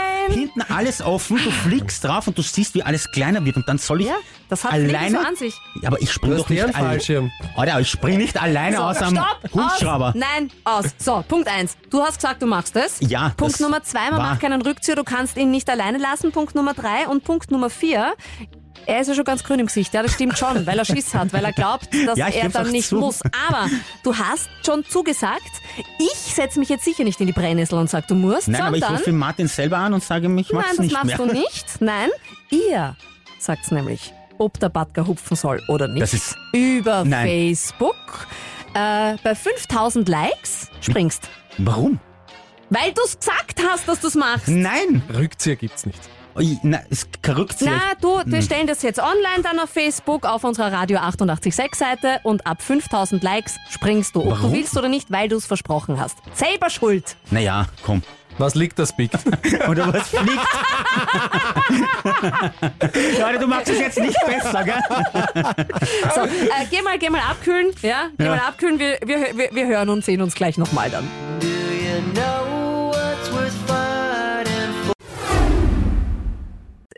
hinten 0.40 0.62
alles 0.62 1.02
offen, 1.02 1.36
du 1.42 1.50
fliegst 1.50 2.04
drauf 2.04 2.26
und 2.26 2.36
du 2.38 2.42
siehst, 2.42 2.74
wie 2.74 2.82
alles 2.82 3.10
kleiner 3.10 3.44
wird 3.44 3.56
und 3.56 3.68
dann 3.68 3.78
soll 3.78 4.00
ich 4.02 4.06
Ja, 4.08 4.16
das 4.48 4.64
hat 4.64 4.72
alleine... 4.72 5.10
so 5.10 5.18
an 5.26 5.36
sich. 5.36 5.54
Ja, 5.82 5.88
aber 5.88 6.00
ich 6.02 6.10
spring 6.10 6.36
doch 6.36 6.48
nicht 6.48 6.62
alleine. 6.74 7.30
Alter, 7.56 7.80
ich 7.80 7.88
spring 7.90 8.18
nicht 8.18 8.40
alleine 8.40 8.76
So, 8.76 8.82
aus 8.82 8.96
stopp, 8.96 9.38
Hubschrauber. 9.54 10.08
Aus. 10.08 10.14
Nein, 10.14 10.50
aus. 10.64 10.84
So, 10.98 11.24
Punkt 11.26 11.48
eins. 11.48 11.76
Du 11.90 12.02
hast 12.02 12.16
gesagt, 12.16 12.42
du 12.42 12.46
machst 12.46 12.76
es. 12.76 12.98
Ja, 13.00 13.32
Punkt 13.36 13.54
das 13.54 13.60
Nummer 13.60 13.82
zwei, 13.82 14.10
man 14.10 14.18
war- 14.18 14.30
macht 14.30 14.40
keinen 14.40 14.62
Rückzieher, 14.62 14.96
du 14.96 15.04
kannst 15.04 15.36
ihn 15.36 15.50
nicht 15.50 15.68
alleine 15.70 15.98
lassen. 15.98 16.32
Punkt 16.32 16.54
Nummer 16.54 16.74
drei 16.74 17.08
und 17.08 17.24
Punkt 17.24 17.50
Nummer 17.50 17.70
vier. 17.70 18.12
Er 18.87 19.00
ist 19.00 19.09
ja 19.09 19.15
schon 19.15 19.25
ganz 19.25 19.44
grün 19.44 19.61
im 19.61 19.67
Gesicht, 19.67 19.94
ja, 19.94 20.03
das 20.03 20.12
stimmt 20.15 20.37
schon, 20.38 20.67
weil 20.67 20.79
er 20.79 20.85
Schiss 20.85 21.15
hat, 21.15 21.32
weil 21.32 21.44
er 21.44 21.53
glaubt, 21.53 21.88
dass 22.06 22.19
Ja, 22.19 22.29
er 22.29 22.49
dann 22.49 22.71
nicht 22.71 22.88
zu. 22.88 22.97
muss. 22.97 23.21
Aber 23.49 23.69
du 24.03 24.17
hast 24.17 24.49
schon 24.65 24.85
zugesagt, 24.85 25.43
ich 25.99 26.35
setze 26.35 26.59
mich 26.59 26.69
jetzt 26.69 26.85
sicher 26.85 27.05
nicht 27.05 27.21
in 27.21 27.27
die 27.27 27.32
Brennnessel 27.32 27.79
und 27.79 27.88
sag, 27.88 28.09
du 28.09 28.15
musst, 28.15 28.49
Nein, 28.49 28.62
aber 28.62 28.77
ich 28.77 28.82
sondern... 28.82 28.99
rufe 29.00 29.12
Martin 29.12 29.47
selber 29.49 29.79
an 29.79 29.94
und 29.94 30.03
sage, 30.03 30.29
mich 30.29 30.50
Nein, 30.50 30.62
mach's 30.62 30.77
das 30.77 30.79
nicht 30.81 30.93
machst 30.93 31.06
mehr. 31.06 31.17
du 31.19 31.27
nicht. 31.27 31.81
Nein, 31.81 32.09
ihr 32.50 32.97
sagt's 33.38 33.71
nämlich, 33.71 34.12
ob 34.38 34.59
der 34.59 34.71
Batka 34.71 35.06
hupfen 35.06 35.37
soll 35.37 35.62
oder 35.69 35.87
nicht. 35.87 36.03
Das 36.03 36.15
ist- 36.15 36.37
Über 36.53 37.05
Nein. 37.05 37.27
Facebook. 37.29 38.27
Äh, 38.75 39.17
bei 39.23 39.35
5000 39.35 40.09
Likes 40.09 40.69
springst. 40.81 41.29
Warum? 41.59 42.00
Weil 42.71 42.93
du's 42.93 43.19
gesagt 43.19 43.61
hast, 43.69 43.88
dass 43.88 44.00
du's 44.00 44.15
machst. 44.15 44.47
Nein! 44.49 45.03
Rückzieher 45.12 45.56
gibt's 45.56 45.87
nicht. 45.87 45.99
Na, 46.62 46.81
es 46.91 47.03
ist 47.05 47.23
kein 47.23 47.35
Rückzieher. 47.37 47.71
Na, 47.73 47.94
du, 48.00 48.21
wir 48.31 48.43
stellen 48.43 48.67
das 48.67 48.82
jetzt 48.82 49.00
online 49.00 49.43
dann 49.43 49.59
auf 49.59 49.71
Facebook, 49.71 50.25
auf 50.25 50.44
unserer 50.44 50.73
Radio 50.73 50.99
886 50.99 51.75
Seite 51.75 52.21
und 52.23 52.47
ab 52.47 52.62
5000 52.62 53.23
Likes 53.23 53.56
springst 53.71 54.15
du, 54.15 54.21
ob 54.23 54.31
Warum? 54.31 54.50
du 54.53 54.56
willst 54.56 54.77
oder 54.77 54.88
nicht, 54.88 55.11
weil 55.11 55.29
du's 55.29 55.47
versprochen 55.47 55.99
hast. 56.00 56.19
Selber 56.35 56.71
schuld. 56.71 57.17
Naja, 57.31 57.67
komm. 57.82 58.03
Was 58.38 58.55
liegt 58.55 58.79
das 58.79 58.97
Big? 58.97 59.11
Oder 59.69 59.93
was 59.93 60.09
fliegt? 60.09 60.31
Leute, 63.21 63.38
du 63.38 63.47
machst 63.47 63.69
es 63.69 63.79
jetzt 63.81 63.99
nicht 63.99 64.17
besser, 64.25 64.65
gell? 64.65 64.81
So, 66.15 66.21
äh, 66.23 66.65
geh 66.71 66.81
mal, 66.81 66.99
geh 66.99 67.11
mal 67.11 67.21
abkühlen, 67.21 67.75
ja? 67.82 68.05
Geh 68.17 68.25
Ja. 68.25 68.31
mal 68.31 68.38
abkühlen, 68.38 68.79
wir, 68.79 68.99
wir, 69.05 69.37
wir, 69.37 69.50
wir 69.53 69.67
hören 69.67 69.91
und 69.91 70.05
sehen 70.05 70.23
uns 70.23 70.35
gleich 70.35 70.56
nochmal 70.56 70.88
dann. 70.88 71.06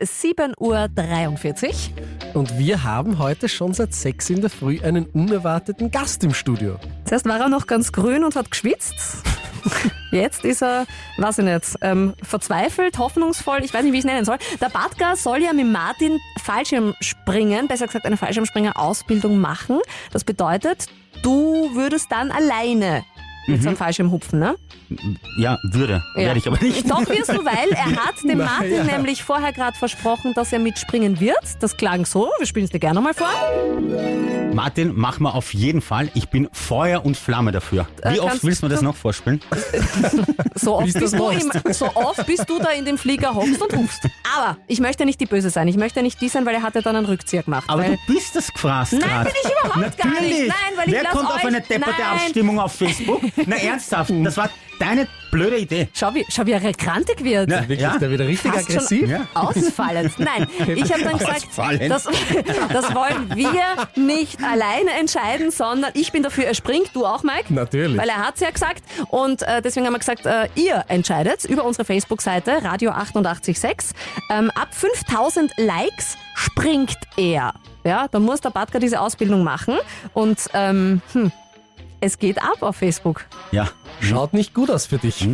Sieben 0.05 0.53
Uhr 0.59 0.87
43. 0.87 1.93
Und 2.33 2.57
wir 2.57 2.83
haben 2.83 3.19
heute 3.19 3.47
schon 3.47 3.73
seit 3.73 3.93
sechs 3.93 4.29
in 4.29 4.41
der 4.41 4.49
Früh 4.49 4.79
einen 4.81 5.05
unerwarteten 5.05 5.91
Gast 5.91 6.23
im 6.23 6.33
Studio. 6.33 6.77
Zuerst 7.05 7.25
war 7.25 7.39
er 7.39 7.49
noch 7.49 7.67
ganz 7.67 7.91
grün 7.91 8.23
und 8.23 8.35
hat 8.35 8.51
geschwitzt. 8.51 9.23
Jetzt 10.11 10.43
ist 10.43 10.61
er, 10.61 10.85
weiß 11.17 11.39
ich 11.39 11.45
nicht, 11.45 11.65
ähm, 11.81 12.13
verzweifelt, 12.21 12.97
hoffnungsvoll, 12.97 13.63
ich 13.63 13.73
weiß 13.73 13.83
nicht, 13.83 13.93
wie 13.93 13.97
ich 13.97 14.03
es 14.03 14.09
nennen 14.09 14.25
soll. 14.25 14.37
Der 14.61 14.69
Badgar 14.69 15.15
soll 15.15 15.41
ja 15.41 15.53
mit 15.53 15.67
Martin 15.67 16.19
Fallschirmspringen, 16.41 17.67
besser 17.67 17.87
gesagt 17.87 18.05
eine 18.05 18.17
Fallschirmspringer-Ausbildung 18.17 19.39
machen. 19.39 19.79
Das 20.11 20.23
bedeutet, 20.23 20.87
du 21.21 21.73
würdest 21.73 22.11
dann 22.11 22.31
alleine 22.31 23.03
mit 23.47 23.61
so 23.61 23.69
einem 23.69 23.77
Fallschirm 23.77 24.11
hupfen, 24.11 24.39
ne? 24.39 24.55
Ja, 25.37 25.57
würde. 25.63 26.03
Ja. 26.15 26.21
Werde 26.21 26.39
ich 26.39 26.47
aber 26.47 26.57
nicht. 26.61 26.89
Doch 26.89 27.07
wirst 27.09 27.29
du, 27.31 27.43
weil 27.45 27.69
er 27.71 27.85
hat 27.95 28.15
dem 28.23 28.37
Na 28.39 28.45
Martin 28.45 28.73
ja. 28.75 28.83
nämlich 28.83 29.23
vorher 29.23 29.51
gerade 29.53 29.77
versprochen, 29.77 30.33
dass 30.35 30.51
er 30.53 30.59
mitspringen 30.59 31.19
wird. 31.19 31.37
Das 31.59 31.77
klang 31.77 32.05
so, 32.05 32.29
wir 32.37 32.45
spielen 32.47 32.65
es 32.65 32.71
dir 32.71 32.79
gerne 32.79 33.01
mal 33.01 33.13
vor. 33.13 33.29
Martin, 34.53 34.93
mach 34.95 35.19
mal 35.19 35.31
auf 35.31 35.53
jeden 35.53 35.81
Fall. 35.81 36.09
Ich 36.13 36.29
bin 36.29 36.47
Feuer 36.51 37.03
und 37.03 37.17
Flamme 37.17 37.51
dafür. 37.51 37.87
Wie 38.07 38.17
Äh, 38.17 38.19
oft 38.19 38.43
willst 38.43 38.61
du 38.61 38.67
mir 38.67 38.71
das 38.71 38.81
noch 38.81 38.95
vorspielen? 38.95 39.41
So 40.55 40.75
oft, 40.75 40.85
Bis 40.85 40.93
bist 40.93 41.17
du 41.17 41.29
im, 41.29 41.51
so 41.73 41.87
oft 41.95 42.25
bist 42.27 42.47
du 42.47 42.59
da 42.59 42.69
in 42.69 42.85
dem 42.85 42.97
Flieger 42.99 43.33
hockst 43.33 43.59
und 43.61 43.75
hupfst. 43.75 44.07
Aber 44.37 44.55
ich 44.67 44.79
möchte 44.79 45.03
nicht 45.03 45.19
die 45.19 45.25
Böse 45.25 45.49
sein. 45.49 45.67
Ich 45.67 45.77
möchte 45.77 46.01
nicht 46.03 46.21
die 46.21 46.29
sein, 46.29 46.45
weil 46.45 46.53
er 46.53 46.61
hat 46.61 46.75
ja 46.75 46.81
dann 46.81 46.95
einen 46.95 47.07
Rückzieher 47.07 47.41
gemacht. 47.43 47.63
Aber 47.67 47.81
weil 47.81 47.97
du 48.07 48.13
bist 48.13 48.35
das 48.35 48.47
gefrasst 48.53 48.93
Nein, 48.93 49.01
grad. 49.01 49.23
bin 49.25 49.33
ich 49.43 49.49
überhaupt 49.51 49.97
gar 49.97 50.07
Natürlich. 50.11 50.39
nicht. 50.39 50.47
Nein, 50.47 50.55
weil 50.77 50.87
ich 50.87 50.93
Wer 50.93 51.03
lass 51.03 51.11
kommt 51.11 51.29
auf 51.29 51.35
euch- 51.37 51.45
eine 51.45 51.61
depperte 51.61 52.01
Nein. 52.01 52.19
Abstimmung 52.19 52.59
auf 52.59 52.71
Facebook? 52.73 53.21
Na 53.47 53.55
ernsthaft, 53.55 54.13
das 54.23 54.37
war 54.37 54.49
deine 54.83 55.07
blöde 55.31 55.57
Idee. 55.57 55.87
Schau, 55.93 56.13
wie, 56.13 56.25
schau, 56.29 56.45
wie 56.45 56.51
er 56.51 56.73
krantig 56.73 57.23
wird. 57.23 57.49
Ja. 57.49 57.61
Wirklich, 57.61 57.79
Ja. 57.79 57.97
der 57.97 58.11
wieder 58.11 58.27
richtig 58.27 58.51
Fast 58.51 58.69
aggressiv. 58.69 59.01
schon 59.01 59.09
Ja. 59.09 59.27
ausfallend. 59.33 60.19
Nein, 60.19 60.47
ich 60.75 60.91
habe 60.91 61.03
dann 61.03 61.17
gesagt, 61.17 61.47
das, 61.89 62.07
das 62.71 62.95
wollen 62.95 63.35
wir 63.35 63.53
nicht 63.95 64.43
alleine 64.43 64.91
entscheiden, 64.99 65.51
sondern 65.51 65.91
ich 65.95 66.11
bin 66.11 66.21
dafür, 66.23 66.45
er 66.45 66.53
springt, 66.53 66.89
du 66.93 67.05
auch, 67.05 67.23
Mike. 67.23 67.53
Natürlich. 67.53 67.97
Weil 67.97 68.09
er 68.09 68.17
hat's 68.27 68.41
ja 68.41 68.49
gesagt. 68.51 68.83
Und 69.09 69.41
äh, 69.43 69.61
deswegen 69.61 69.85
haben 69.85 69.93
wir 69.93 69.99
gesagt, 69.99 70.25
äh, 70.25 70.47
ihr 70.55 70.83
entscheidet 70.87 71.45
über 71.45 71.63
unsere 71.63 71.85
Facebook-Seite 71.85 72.63
Radio 72.63 72.91
886. 72.91 73.95
Ähm, 74.29 74.51
ab 74.55 74.69
5000 74.71 75.51
Likes 75.57 76.17
springt 76.35 76.97
er. 77.17 77.53
Ja, 77.83 78.07
dann 78.09 78.23
muss 78.23 78.41
der 78.41 78.49
Batka 78.51 78.79
diese 78.79 78.99
Ausbildung 79.01 79.43
machen. 79.43 79.77
Und 80.13 80.39
ähm, 80.53 81.01
hm, 81.13 81.31
es 82.03 82.19
geht 82.19 82.41
ab 82.41 82.61
auf 82.61 82.75
Facebook. 82.75 83.25
Ja. 83.51 83.69
Schaut 84.01 84.33
nicht 84.33 84.53
gut 84.53 84.69
aus 84.69 84.85
für 84.85 84.97
dich. 84.97 85.25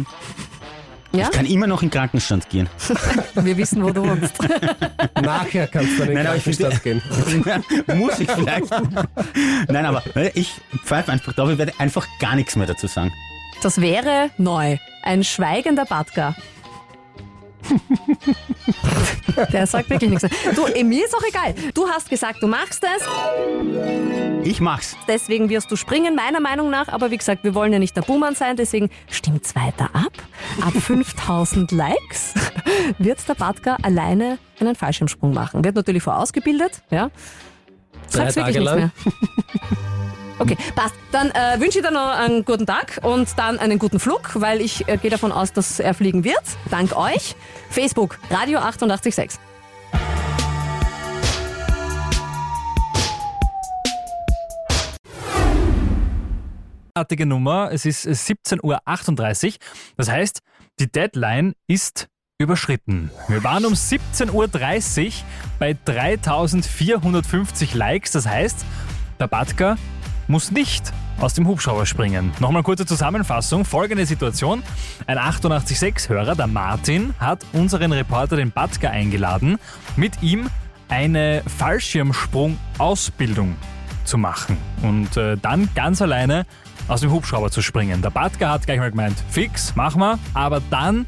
Ja? 1.11 1.23
Ich 1.23 1.31
kann 1.31 1.47
immer 1.47 1.65
noch 1.65 1.81
in 1.81 1.89
Krankenstand 1.89 2.47
gehen. 2.49 2.69
Wir 3.33 3.57
wissen, 3.57 3.83
wo 3.83 3.89
du 3.89 4.07
wohnst. 4.07 4.35
Nachher 5.21 5.65
kannst 5.67 5.97
du 5.97 6.03
in 6.03 6.09
den 6.09 6.13
Nein, 6.17 6.27
aber 6.27 6.35
ich 6.35 6.43
finde- 6.43 6.69
Krankenstand 6.69 7.83
gehen. 7.87 7.97
Muss 7.97 8.19
ich 8.19 8.29
vielleicht. 8.29 8.69
Nein, 9.67 9.85
aber 9.87 10.03
äh, 10.15 10.29
ich 10.35 10.51
pfeife 10.85 11.11
einfach 11.11 11.33
drauf, 11.33 11.49
ich 11.49 11.57
werde 11.57 11.73
einfach 11.79 12.05
gar 12.19 12.35
nichts 12.35 12.55
mehr 12.55 12.67
dazu 12.67 12.85
sagen. 12.85 13.11
Das 13.63 13.81
wäre 13.81 14.29
neu. 14.37 14.77
Ein 15.01 15.23
schweigender 15.23 15.85
Batka. 15.85 16.35
Der 19.53 19.67
sagt 19.67 19.89
wirklich 19.89 20.09
nichts. 20.09 20.27
Du, 20.55 20.65
eh, 20.67 20.83
mir 20.83 21.05
ist 21.05 21.15
auch 21.15 21.23
egal. 21.27 21.53
Du 21.73 21.87
hast 21.87 22.09
gesagt, 22.09 22.41
du 22.41 22.47
machst 22.47 22.83
es, 22.83 23.03
Ich 24.43 24.59
mach's. 24.59 24.95
deswegen 25.07 25.49
wirst 25.49 25.71
du 25.71 25.75
springen, 25.75 26.15
meiner 26.15 26.39
Meinung 26.39 26.69
nach. 26.69 26.87
Aber 26.87 27.11
wie 27.11 27.17
gesagt, 27.17 27.43
wir 27.43 27.53
wollen 27.55 27.71
ja 27.73 27.79
nicht 27.79 27.95
der 27.95 28.01
Buhmann 28.01 28.35
sein, 28.35 28.55
deswegen 28.57 28.89
stimmt's 29.09 29.55
weiter 29.55 29.89
ab. 29.93 30.11
Ab 30.61 30.73
5000 30.81 31.71
Likes 31.71 32.33
wird 32.97 33.27
der 33.27 33.35
Batka 33.35 33.77
alleine 33.81 34.37
einen 34.59 34.75
Fallschirmsprung 34.75 35.33
machen. 35.33 35.63
Wird 35.63 35.75
natürlich 35.75 36.03
vorausgebildet, 36.03 36.81
ja. 36.89 37.09
Drei 38.11 38.31
Sag's 38.31 38.35
wirklich 38.37 38.55
Tage 38.57 38.59
nichts 38.59 38.65
lang. 38.65 38.77
mehr. 38.79 38.91
Okay, 40.39 40.57
passt. 40.75 40.95
Dann 41.11 41.31
äh, 41.31 41.59
wünsche 41.59 41.79
ich 41.79 41.85
dir 41.85 41.91
noch 41.91 42.17
einen 42.17 42.45
guten 42.45 42.65
Tag 42.65 42.99
und 43.03 43.37
dann 43.37 43.59
einen 43.59 43.77
guten 43.77 43.99
Flug, 43.99 44.31
weil 44.35 44.61
ich 44.61 44.87
äh, 44.87 44.97
gehe 44.97 45.11
davon 45.11 45.31
aus, 45.31 45.51
dass 45.53 45.79
er 45.79 45.93
fliegen 45.93 46.23
wird. 46.23 46.43
Dank 46.71 46.95
euch. 46.95 47.35
Facebook, 47.69 48.17
Radio 48.31 48.59
886. 48.59 49.39
artige 56.99 57.25
Nummer. 57.25 57.71
Es 57.71 57.85
ist 57.85 58.05
17.38 58.05 59.47
Uhr. 59.47 59.53
Das 59.95 60.09
heißt, 60.09 60.41
die 60.79 60.91
Deadline 60.91 61.53
ist 61.67 62.09
überschritten. 62.37 63.09
Wir 63.27 63.43
waren 63.43 63.65
um 63.65 63.73
17.30 63.73 64.33
Uhr 64.33 65.11
bei 65.59 65.77
3450 65.85 67.73
Likes. 67.73 68.11
Das 68.11 68.27
heißt, 68.27 68.65
der 69.19 69.27
Batka 69.27 69.77
muss 70.29 70.51
nicht 70.51 70.93
aus 71.19 71.33
dem 71.33 71.45
Hubschrauber 71.47 71.85
springen. 71.85 72.31
Nochmal 72.39 72.63
kurze 72.63 72.85
Zusammenfassung. 72.85 73.65
Folgende 73.65 74.05
Situation. 74.05 74.63
Ein 75.07 75.17
886-Hörer, 75.17 76.35
der 76.35 76.47
Martin, 76.47 77.13
hat 77.19 77.45
unseren 77.51 77.91
Reporter, 77.91 78.37
den 78.37 78.51
Batka, 78.51 78.89
eingeladen, 78.89 79.57
mit 79.97 80.21
ihm 80.21 80.49
eine 80.87 81.43
Fallschirmsprung-Ausbildung 81.57 83.57
zu 84.05 84.17
machen 84.17 84.55
und 84.81 85.17
äh, 85.17 85.35
dann 85.35 85.67
ganz 85.75 86.01
alleine 86.01 86.45
aus 86.87 87.01
dem 87.01 87.11
Hubschrauber 87.11 87.51
zu 87.51 87.61
springen. 87.61 88.01
Der 88.01 88.11
Batka 88.11 88.51
hat 88.51 88.65
gleich 88.65 88.79
mal 88.79 88.91
gemeint, 88.91 89.17
fix, 89.29 89.75
machen 89.75 89.99
wir, 89.99 90.17
aber 90.33 90.61
dann 90.69 91.05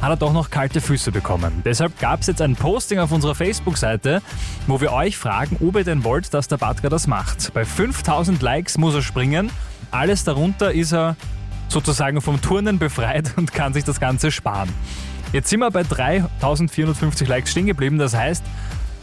hat 0.00 0.10
er 0.10 0.16
doch 0.16 0.32
noch 0.32 0.50
kalte 0.50 0.80
Füße 0.80 1.12
bekommen. 1.12 1.62
Deshalb 1.64 1.98
gab 1.98 2.20
es 2.20 2.26
jetzt 2.26 2.40
ein 2.40 2.56
Posting 2.56 2.98
auf 2.98 3.12
unserer 3.12 3.34
Facebook-Seite, 3.34 4.22
wo 4.66 4.80
wir 4.80 4.92
euch 4.92 5.16
fragen, 5.16 5.56
ob 5.60 5.76
ihr 5.76 5.84
denn 5.84 6.04
wollt, 6.04 6.32
dass 6.34 6.48
der 6.48 6.56
Batka 6.56 6.88
das 6.88 7.06
macht. 7.06 7.52
Bei 7.54 7.64
5000 7.64 8.40
Likes 8.42 8.78
muss 8.78 8.94
er 8.94 9.02
springen, 9.02 9.50
alles 9.90 10.24
darunter 10.24 10.72
ist 10.72 10.92
er 10.92 11.16
sozusagen 11.68 12.20
vom 12.20 12.40
Turnen 12.40 12.78
befreit 12.78 13.32
und 13.36 13.52
kann 13.52 13.72
sich 13.72 13.84
das 13.84 14.00
Ganze 14.00 14.30
sparen. 14.30 14.68
Jetzt 15.32 15.50
sind 15.50 15.60
wir 15.60 15.70
bei 15.70 15.82
3450 15.82 17.28
Likes 17.28 17.50
stehen 17.50 17.66
geblieben, 17.66 17.98
das 17.98 18.14
heißt, 18.14 18.42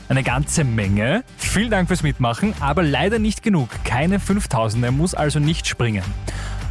eine 0.09 0.23
ganze 0.23 0.63
Menge. 0.63 1.23
Vielen 1.37 1.71
Dank 1.71 1.87
fürs 1.87 2.03
Mitmachen, 2.03 2.53
aber 2.59 2.83
leider 2.83 3.19
nicht 3.19 3.43
genug. 3.43 3.69
Keine 3.83 4.19
5000. 4.19 4.83
Er 4.83 4.91
muss 4.91 5.13
also 5.13 5.39
nicht 5.39 5.67
springen. 5.67 6.03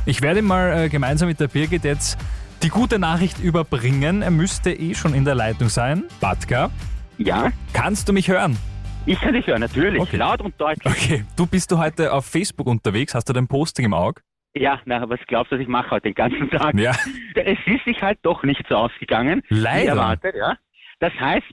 Ich 0.06 0.22
werde 0.22 0.42
mal 0.42 0.84
äh, 0.84 0.88
gemeinsam 0.88 1.28
mit 1.28 1.40
der 1.40 1.48
Birgit 1.48 1.84
jetzt 1.84 2.18
die 2.62 2.68
gute 2.68 2.99
Nachricht 2.99 3.38
überbringen. 3.40 4.23
Er 4.23 4.30
müsste 4.30 4.73
eh 4.73 4.94
schon 4.94 5.14
in 5.14 5.25
der 5.25 5.34
Leitung 5.34 5.68
sein. 5.68 6.04
Batka, 6.20 6.70
Ja, 7.18 7.50
kannst 7.73 8.08
du 8.08 8.12
mich 8.12 8.28
hören? 8.28 8.56
ich 9.06 9.20
kann 9.20 9.34
dich 9.34 9.46
hören, 9.46 9.61
natürlich. 9.61 10.00
Okay. 10.00 10.16
Laut 10.16 10.40
und 10.40 10.58
deutlich. 10.58 10.87
Okay, 10.92 11.25
du 11.37 11.46
bist 11.46 11.70
du 11.70 11.78
heute 11.78 12.12
auf 12.12 12.25
Facebook 12.26 12.66
unterwegs. 12.66 13.14
Hast 13.14 13.28
du 13.28 13.32
dein 13.34 13.46
Posting 13.49 13.84
im 13.87 13.94
Auge? 13.94 14.23
Ja, 14.56 14.80
na, 14.87 15.08
was 15.08 15.18
glaubst 15.26 15.50
du, 15.52 15.56
was 15.56 15.62
ich 15.62 15.68
mache 15.68 15.90
heute 15.90 16.04
den 16.08 16.14
ganzen 16.14 16.49
Tag? 16.50 16.75
Ja. 16.78 16.92
Es 17.37 17.58
ist 17.66 17.84
sich 17.84 18.00
halt 18.00 18.18
doch 18.23 18.44
nicht 18.44 18.62
so 18.68 18.76
ausgegangen. 18.76 19.42
Wie 19.49 19.56
Leider. 19.58 19.90
erwartet, 19.92 20.37
ja. 20.37 20.56
Das 21.00 21.12
heißt, 21.20 21.44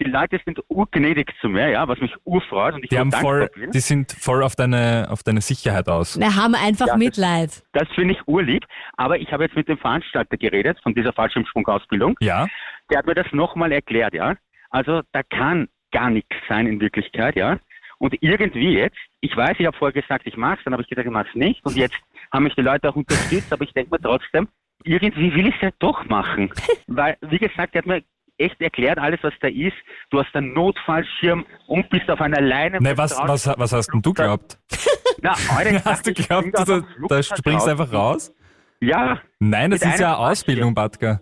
die 0.00 0.04
Leute 0.10 0.40
sind 0.44 0.60
urgnädig 0.68 1.32
zu 1.40 1.48
mir, 1.48 1.70
ja, 1.70 1.88
was 1.88 1.98
mich 2.00 2.14
urfreut 2.24 2.74
und 2.74 2.84
ich 2.84 2.90
Die, 2.90 2.98
haben 2.98 3.10
voll, 3.12 3.48
bin. 3.54 3.70
die 3.72 3.80
sind 3.80 4.12
voll 4.12 4.42
auf 4.42 4.54
deine, 4.54 5.08
auf 5.10 5.22
deine 5.22 5.40
Sicherheit 5.40 5.88
aus. 5.88 6.18
Wir 6.18 6.36
haben 6.36 6.54
einfach 6.54 6.86
Ja, 6.86 6.92
das- 6.94 6.98
Mitleid. 6.98 7.62
Das 7.72 7.88
finde 7.94 8.14
ich 8.14 8.26
urlieb, 8.28 8.64
aber 8.96 9.18
ich 9.18 9.32
habe 9.32 9.44
jetzt 9.44 9.56
mit 9.56 9.68
dem 9.68 9.78
Veranstalter 9.78 10.36
geredet 10.36 10.78
von 10.82 10.94
dieser 10.94 11.12
Fallschirmsprungausbildung. 11.12 12.16
Ja? 12.20 12.46
Der 12.90 12.98
hat 12.98 13.06
mir 13.06 13.14
das 13.14 13.26
nochmal 13.32 13.72
erklärt, 13.72 14.14
ja. 14.14 14.34
Also 14.70 15.02
da 15.12 15.22
kann 15.22 15.68
gar 15.92 16.10
nichts 16.10 16.34
sein 16.48 16.66
in 16.66 16.80
Wirklichkeit, 16.80 17.36
ja. 17.36 17.58
Und 17.98 18.14
irgendwie 18.20 18.74
jetzt, 18.78 18.96
ich 19.20 19.36
weiß, 19.36 19.56
ich 19.58 19.66
habe 19.66 19.76
vorher 19.76 20.00
gesagt, 20.00 20.26
ich 20.26 20.36
mach's, 20.36 20.62
dann 20.64 20.72
habe 20.72 20.82
ich 20.82 20.88
gesagt, 20.88 21.06
ich 21.06 21.12
mach's 21.12 21.34
nicht. 21.34 21.64
Und 21.66 21.76
jetzt 21.76 21.96
haben 22.32 22.44
mich 22.44 22.54
die 22.54 22.60
Leute 22.62 22.88
auch 22.88 22.94
unterstützt, 22.96 23.52
aber 23.52 23.64
ich 23.64 23.72
denke 23.72 23.90
mir 23.90 24.00
trotzdem, 24.00 24.46
irgendwie 24.84 25.34
will 25.34 25.48
ich 25.48 25.54
es 25.56 25.60
ja 25.62 25.70
doch 25.80 26.04
machen. 26.04 26.50
Weil, 26.86 27.16
wie 27.22 27.38
gesagt, 27.38 27.74
er 27.74 27.78
hat 27.80 27.86
mir 27.86 28.02
echt 28.38 28.60
erklärt, 28.60 28.98
alles 28.98 29.18
was 29.22 29.34
da 29.40 29.48
ist. 29.48 29.76
Du 30.10 30.18
hast 30.18 30.34
einen 30.34 30.52
Notfallschirm 30.54 31.44
und 31.66 31.88
bist 31.90 32.08
auf 32.10 32.20
einer 32.20 32.40
Leine. 32.40 32.80
Ne, 32.80 32.96
was, 32.96 33.16
was, 33.18 33.46
was 33.46 33.72
hast 33.72 33.88
denn 33.92 34.02
du 34.02 34.12
geglaubt? 34.12 34.58
Na, 35.20 35.32
ich 35.32 35.84
Hast 35.84 36.06
du 36.06 36.10
ich 36.12 36.24
spring 36.24 36.52
du, 36.52 36.64
da, 36.64 36.82
da 37.08 37.22
springst 37.22 37.66
du 37.66 37.70
einfach 37.70 37.92
raus? 37.92 38.32
Ja, 38.80 39.20
Nein, 39.40 39.70
das 39.72 39.82
ist 39.82 39.98
ja 39.98 40.16
eine 40.16 40.18
Ausbildung, 40.18 40.74
Batka. 40.74 41.20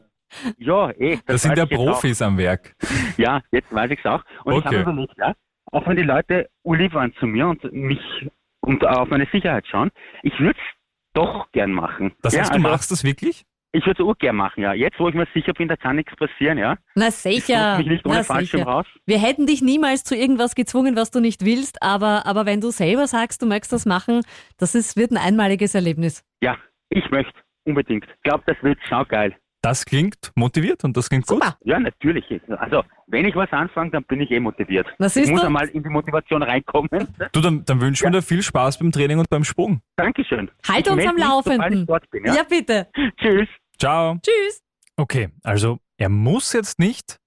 ja, 0.59 0.91
eh. 0.91 1.19
Das 1.27 1.43
sind 1.43 1.53
weiß 1.53 1.59
ja 1.59 1.65
ich 1.65 1.71
jetzt 1.71 1.81
auch. 1.81 1.85
Profis 1.93 2.23
am 2.23 2.37
Werk. 2.39 2.75
Ja, 3.17 3.41
jetzt 3.51 3.73
weiß 3.73 3.91
ich's 3.91 4.05
auch. 4.05 4.23
Und 4.45 4.53
ich 4.55 4.59
Okay. 4.67 4.79
habe 4.79 4.91
überlegt, 4.91 5.15
ja, 5.17 5.33
auch 5.73 5.87
wenn 5.87 5.97
die 5.97 6.03
Leute 6.03 6.51
urlieb 6.65 6.93
waren 6.93 7.15
zu 7.19 7.27
mir 7.27 7.47
und 7.49 7.65
mich 7.73 8.29
und 8.61 8.85
auf 8.85 9.09
meine 9.09 9.27
Sicherheit 9.33 9.67
schauen, 9.67 9.91
ich 10.23 10.39
würde 10.39 10.59
es 10.59 10.79
doch 11.15 11.51
gern 11.53 11.73
machen. 11.73 12.13
Das 12.21 12.35
ja, 12.35 12.41
heißt, 12.41 12.51
du 12.51 12.57
also, 12.57 12.69
machst 12.69 12.91
das 12.91 13.05
wirklich? 13.05 13.47
Ich 13.77 13.85
würde 13.85 14.03
es 14.03 14.09
auch 14.09 14.17
gern 14.19 14.37
machen, 14.37 14.63
ja. 14.63 14.73
Jetzt, 14.73 14.99
wo 14.99 15.09
ich 15.09 15.15
mir 15.15 15.27
sicher 15.35 15.53
bin, 15.53 15.69
da 15.69 15.77
kann 15.77 15.97
nichts 15.97 16.15
passieren, 16.17 16.57
ja. 16.57 16.77
Na 16.95 17.09
Ich 17.09 17.15
sicher. 17.15 17.77
mich 17.77 17.87
nicht 17.87 18.07
ohne 18.07 18.25
Na 18.29 18.41
sicher. 18.41 18.63
raus. 18.65 18.87
Wir 19.05 19.19
hätten 19.19 19.47
dich 19.47 19.61
niemals 19.61 20.03
zu 20.03 20.17
irgendwas 20.17 20.55
gezwungen, 20.55 20.97
was 20.97 21.11
du 21.11 21.21
nicht 21.21 21.45
willst, 21.45 21.83
aber, 21.83 22.25
aber 22.27 22.47
wenn 22.47 22.61
du 22.63 22.71
selber 22.71 23.07
sagst, 23.07 23.43
du 23.43 23.47
möchtest 23.47 23.73
das 23.75 23.85
machen, 23.87 24.23
das 24.57 24.75
ist, 24.75 24.97
wird 24.97 25.11
ein 25.11 25.19
einmaliges 25.19 25.75
Erlebnis. 25.75 26.25
Ja, 26.43 26.57
ich 26.89 27.11
möchte 27.11 27.35
unbedingt. 27.65 28.05
Ich 28.07 28.23
glaube, 28.23 28.45
das 28.47 28.57
wird 28.63 28.79
saugeil. 28.89 29.35
Das 29.63 29.85
klingt 29.85 30.31
motiviert 30.37 30.85
und 30.85 30.97
das 30.97 31.09
klingt 31.09 31.27
gut. 31.27 31.43
Super. 31.43 31.59
Ja, 31.65 31.81
natürlich. 31.81 32.25
Also, 32.59 32.85
wenn 33.09 33.25
ich 33.27 33.35
was 33.35 33.51
anfange, 33.51 33.91
dann 33.91 34.05
bin 34.05 34.21
ich 34.21 34.31
eh 34.31 34.39
motiviert. 34.39 34.87
Na, 34.99 35.09
Ich 35.09 35.29
muss 35.29 35.41
du? 35.41 35.47
einmal 35.47 35.67
in 35.69 35.83
die 35.83 35.89
Motivation 35.89 36.43
reinkommen. 36.43 36.89
Du, 37.33 37.41
dann, 37.41 37.65
dann 37.65 37.81
wünschen 37.81 38.05
wir 38.05 38.13
dir 38.13 38.23
viel 38.23 38.43
Spaß 38.43 38.79
beim 38.79 38.93
Training 38.93 39.19
und 39.19 39.29
beim 39.29 39.43
Sprung. 39.45 39.81
Dankeschön. 39.97 40.51
Halt 40.69 40.87
ich 40.87 40.93
uns 40.93 41.05
am 41.07 41.17
ich 41.19 41.25
Laufenden. 41.25 41.87
bin, 42.13 42.25
ja? 42.27 42.35
Ja, 42.37 42.43
bitte. 42.49 42.87
Tschüss. 43.21 43.49
Ciao. 43.79 44.17
Tschüss. 44.23 44.61
Okay, 44.97 45.29
also 45.43 45.79
er 45.99 46.09
muss 46.09 46.53
jetzt 46.53 46.79
nicht, 46.79 47.19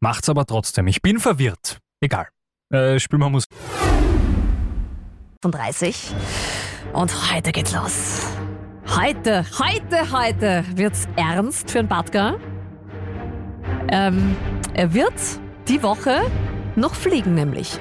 macht's 0.00 0.28
aber 0.28 0.46
trotzdem. 0.46 0.86
Ich 0.86 1.02
bin 1.02 1.18
verwirrt. 1.18 1.78
Egal. 2.00 2.28
Äh, 2.72 2.98
spielen 2.98 3.20
wir 3.20 3.28
Musik. 3.28 3.50
30. 5.42 6.14
Und 6.94 7.32
heute 7.32 7.52
geht's 7.52 7.72
los. 7.74 8.26
Heute, 8.96 9.44
heute, 9.58 10.12
heute 10.12 10.64
wird's 10.74 11.06
ernst 11.16 11.70
für 11.70 11.78
den 11.78 11.88
Batka. 11.88 12.36
Ähm, 13.88 14.34
er 14.72 14.94
wird 14.94 15.14
die 15.68 15.82
Woche 15.82 16.22
noch 16.76 16.94
fliegen, 16.94 17.34
nämlich. 17.34 17.78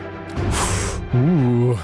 Uh, 1.13 1.75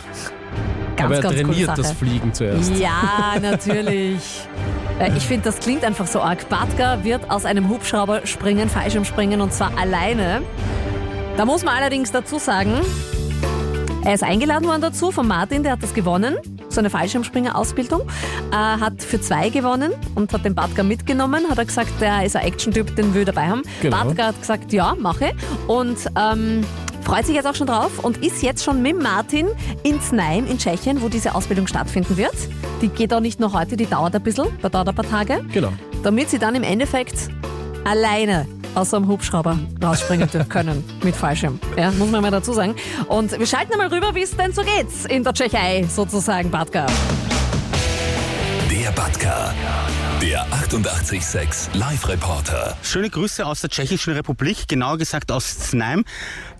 Ganz, 0.95 0.99
aber 0.99 1.15
er 1.15 1.21
ganz 1.21 1.35
coole 1.35 1.43
trainiert 1.45 1.67
Sache. 1.67 1.81
das 1.81 1.91
Fliegen 1.93 2.33
zuerst. 2.33 2.75
Ja, 2.75 3.35
natürlich. 3.41 4.47
Äh, 4.99 5.11
Ich 5.15 5.23
finde, 5.23 5.45
das 5.45 5.59
klingt 5.59 5.83
einfach 5.83 6.07
so 6.07 6.21
arg. 6.21 6.47
Batka 6.49 7.03
wird 7.03 7.29
aus 7.29 7.45
einem 7.45 7.69
Hubschrauber 7.69 8.25
springen, 8.25 8.69
Fallschirmspringen 8.69 9.41
und 9.41 9.53
zwar 9.53 9.77
alleine. 9.77 10.41
Da 11.37 11.45
muss 11.45 11.63
man 11.63 11.75
allerdings 11.77 12.11
dazu 12.11 12.37
sagen, 12.37 12.73
er 14.03 14.13
ist 14.13 14.23
eingeladen 14.23 14.67
worden 14.67 14.81
dazu 14.81 15.11
von 15.11 15.27
Martin, 15.27 15.63
der 15.63 15.73
hat 15.73 15.83
das 15.83 15.93
gewonnen, 15.93 16.35
so 16.69 16.79
eine 16.79 16.89
Fallschirmspringer-Ausbildung. 16.89 18.01
Äh, 18.51 18.55
hat 18.55 19.01
für 19.01 19.19
zwei 19.21 19.49
gewonnen 19.49 19.91
und 20.15 20.33
hat 20.33 20.45
den 20.45 20.55
Batka 20.55 20.83
mitgenommen. 20.83 21.49
Hat 21.49 21.57
er 21.57 21.65
gesagt, 21.65 21.89
der 22.01 22.23
ist 22.25 22.35
ein 22.35 22.45
Action-Typ, 22.45 22.95
den 22.95 23.13
will 23.13 23.21
er 23.21 23.25
dabei 23.25 23.49
haben. 23.49 23.63
Genau. 23.81 24.03
Batka 24.03 24.27
hat 24.27 24.39
gesagt, 24.39 24.73
ja, 24.73 24.95
mache. 24.99 25.31
Und 25.67 25.97
ähm, 26.17 26.65
freut 27.09 27.25
sich 27.25 27.33
jetzt 27.35 27.47
auch 27.47 27.55
schon 27.55 27.65
drauf 27.65 27.97
und 28.03 28.23
ist 28.23 28.43
jetzt 28.43 28.63
schon 28.63 28.83
mit 28.83 29.01
Martin 29.01 29.47
in 29.81 29.99
Znaim 29.99 30.45
in 30.45 30.59
Tschechien, 30.59 31.01
wo 31.01 31.09
diese 31.09 31.33
Ausbildung 31.33 31.65
stattfinden 31.65 32.17
wird. 32.17 32.35
Die 32.83 32.87
geht 32.87 33.11
auch 33.15 33.19
nicht 33.19 33.39
nur 33.39 33.51
heute, 33.51 33.75
die 33.77 33.87
dauert 33.87 34.15
ein 34.15 34.21
bisschen, 34.21 34.45
da 34.61 34.69
dauert 34.69 34.89
ein 34.89 34.93
paar 34.95 35.09
Tage, 35.09 35.43
Genau. 35.51 35.73
damit 36.03 36.29
sie 36.29 36.37
dann 36.37 36.53
im 36.53 36.61
Endeffekt 36.61 37.15
alleine 37.83 38.45
aus 38.75 38.93
einem 38.93 39.07
Hubschrauber 39.07 39.57
rausspringen 39.83 40.29
können 40.49 40.83
mit 41.03 41.15
Fallschirm. 41.15 41.59
Ja, 41.75 41.89
muss 41.89 42.11
man 42.11 42.21
mal 42.21 42.29
dazu 42.29 42.53
sagen. 42.53 42.75
Und 43.07 43.37
wir 43.39 43.47
schalten 43.47 43.73
einmal 43.73 43.87
rüber, 43.87 44.13
wie 44.13 44.21
es 44.21 44.37
denn 44.37 44.53
so 44.53 44.61
geht 44.61 45.11
in 45.11 45.23
der 45.23 45.33
Tschechei, 45.33 45.87
sozusagen, 45.89 46.51
Batka. 46.51 46.85
Der 48.69 48.91
Batka. 48.91 49.51
Der 50.21 50.41
886 50.51 51.75
Live-Reporter. 51.75 52.75
Schöne 52.83 53.09
Grüße 53.09 53.45
aus 53.45 53.61
der 53.61 53.69
Tschechischen 53.69 54.11
Republik, 54.11 54.67
genauer 54.67 54.97
gesagt 54.97 55.31
aus 55.31 55.57
Znaim. 55.69 56.03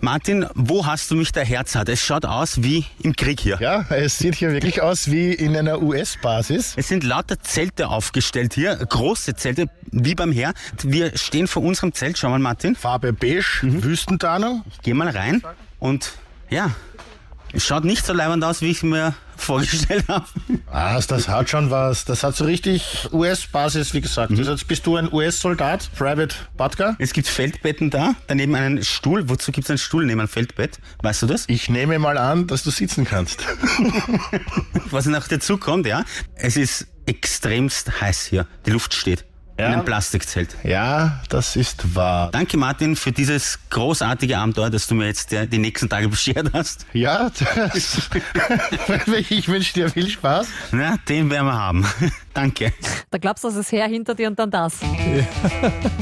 Martin, 0.00 0.46
wo 0.54 0.86
hast 0.86 1.10
du 1.10 1.14
mich 1.14 1.30
der 1.32 1.44
Herz 1.44 1.74
hat? 1.74 1.90
Es 1.90 2.00
schaut 2.00 2.24
aus 2.24 2.62
wie 2.62 2.86
im 3.02 3.14
Krieg 3.14 3.38
hier. 3.38 3.58
Ja, 3.60 3.84
es 3.90 4.16
sieht 4.16 4.36
hier 4.36 4.52
wirklich 4.52 4.80
aus 4.80 5.10
wie 5.10 5.34
in 5.34 5.54
einer 5.54 5.82
US-Basis. 5.82 6.72
Es 6.78 6.88
sind 6.88 7.04
lauter 7.04 7.38
Zelte 7.40 7.88
aufgestellt 7.88 8.54
hier, 8.54 8.76
große 8.76 9.34
Zelte, 9.34 9.66
wie 9.90 10.14
beim 10.14 10.32
Heer. 10.32 10.54
Wir 10.82 11.18
stehen 11.18 11.46
vor 11.46 11.62
unserem 11.62 11.92
Zelt, 11.92 12.16
schau 12.16 12.30
mal 12.30 12.38
Martin. 12.38 12.74
Farbe 12.74 13.12
beige, 13.12 13.60
Wüstentarnung. 13.60 14.64
Ich 14.70 14.80
geh 14.80 14.94
mal 14.94 15.10
rein 15.10 15.42
und 15.78 16.12
ja, 16.48 16.70
schaut 17.56 17.84
nicht 17.84 18.04
so 18.04 18.12
leibend 18.12 18.44
aus, 18.44 18.62
wie 18.62 18.70
ich 18.70 18.82
mir 18.82 19.14
vorgestellt 19.36 20.04
habe. 20.08 20.26
Ah, 20.70 21.00
das 21.00 21.28
hat 21.28 21.50
schon 21.50 21.70
was. 21.70 22.04
Das 22.04 22.22
hat 22.22 22.36
so 22.36 22.44
richtig 22.44 23.08
US-Basis, 23.12 23.94
wie 23.94 24.00
gesagt. 24.00 24.30
Also 24.30 24.50
jetzt 24.52 24.68
bist 24.68 24.86
du 24.86 24.96
ein 24.96 25.12
US-Soldat, 25.12 25.90
Private 25.96 26.34
Butker. 26.56 26.96
Es 26.98 27.12
gibt 27.12 27.26
Feldbetten 27.26 27.90
da, 27.90 28.14
daneben 28.26 28.54
einen 28.54 28.84
Stuhl. 28.84 29.28
Wozu 29.28 29.52
gibt 29.52 29.66
es 29.66 29.70
einen 29.70 29.78
Stuhl 29.78 30.04
neben 30.04 30.20
einem 30.20 30.28
Feldbett? 30.28 30.78
Weißt 31.02 31.22
du 31.22 31.26
das? 31.26 31.44
Ich 31.48 31.68
nehme 31.68 31.98
mal 31.98 32.18
an, 32.18 32.46
dass 32.46 32.62
du 32.62 32.70
sitzen 32.70 33.04
kannst. 33.04 33.44
Was 34.90 35.06
noch 35.06 35.26
dazu 35.26 35.56
kommt, 35.56 35.86
ja, 35.86 36.04
es 36.34 36.56
ist 36.56 36.86
extremst 37.06 38.00
heiß 38.00 38.26
hier. 38.26 38.46
Die 38.66 38.70
Luft 38.70 38.94
steht. 38.94 39.24
In 39.60 39.66
Ja. 39.66 39.72
einem 39.72 39.84
Plastikzelt. 39.84 40.56
Ja, 40.62 41.20
das 41.28 41.54
ist 41.56 41.94
wahr. 41.94 42.30
Danke 42.32 42.56
Martin 42.56 42.96
für 42.96 43.12
dieses 43.12 43.58
großartige 43.68 44.38
Abenteuer, 44.38 44.70
das 44.70 44.86
du 44.86 44.94
mir 44.94 45.06
jetzt 45.06 45.32
äh, 45.32 45.46
die 45.46 45.58
nächsten 45.58 45.88
Tage 45.88 46.08
beschert 46.14 46.50
hast. 46.54 46.86
Ja, 46.94 47.30
das, 47.74 48.10
ich 49.28 49.48
wünsche 49.48 49.74
dir 49.74 49.90
viel 49.90 50.08
Spaß. 50.08 50.46
Na, 50.72 50.96
den 51.08 51.28
werden 51.30 51.46
wir 51.46 51.52
haben. 51.58 51.86
Danke. 52.32 52.72
Da 53.10 53.18
glaubst 53.18 53.42
du, 53.44 53.48
das 53.48 53.56
ist 53.56 53.72
her 53.72 53.86
hinter 53.86 54.14
dir 54.14 54.28
und 54.28 54.38
dann 54.38 54.50
das. 54.50 54.80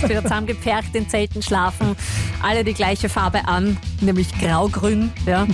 Wieder 0.06 0.22
zusammengepfercht 0.22 0.94
in 0.94 1.08
Zelten 1.08 1.42
schlafen, 1.42 1.96
alle 2.42 2.64
die 2.64 2.74
gleiche 2.74 3.08
Farbe 3.08 3.46
an, 3.46 3.78
nämlich 4.00 4.38
grau-grün, 4.38 5.12
ja. 5.26 5.46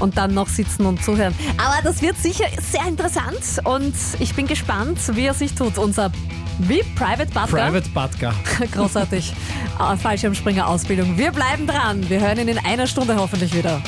Und 0.00 0.16
dann 0.16 0.34
noch 0.34 0.48
sitzen 0.48 0.86
und 0.86 1.04
zuhören. 1.04 1.34
Aber 1.56 1.82
das 1.82 2.02
wird 2.02 2.16
sicher 2.16 2.46
sehr 2.60 2.86
interessant 2.86 3.60
und 3.64 3.94
ich 4.18 4.34
bin 4.34 4.46
gespannt, 4.46 4.98
wie 5.14 5.26
er 5.26 5.34
sich 5.34 5.54
tut. 5.54 5.78
Unser 5.78 6.10
wie 6.58 6.82
Private 6.96 7.26
Butler. 7.32 7.70
Private 7.70 7.88
Butker. 7.90 8.34
Großartig. 8.72 9.32
Äh, 9.78 9.96
Fallschirmspringer-Ausbildung. 9.96 11.18
Wir 11.18 11.32
bleiben 11.32 11.66
dran. 11.66 12.08
Wir 12.08 12.20
hören 12.20 12.38
ihn 12.38 12.48
in 12.48 12.58
einer 12.58 12.86
Stunde 12.86 13.16
hoffentlich 13.16 13.54
wieder. 13.54 13.82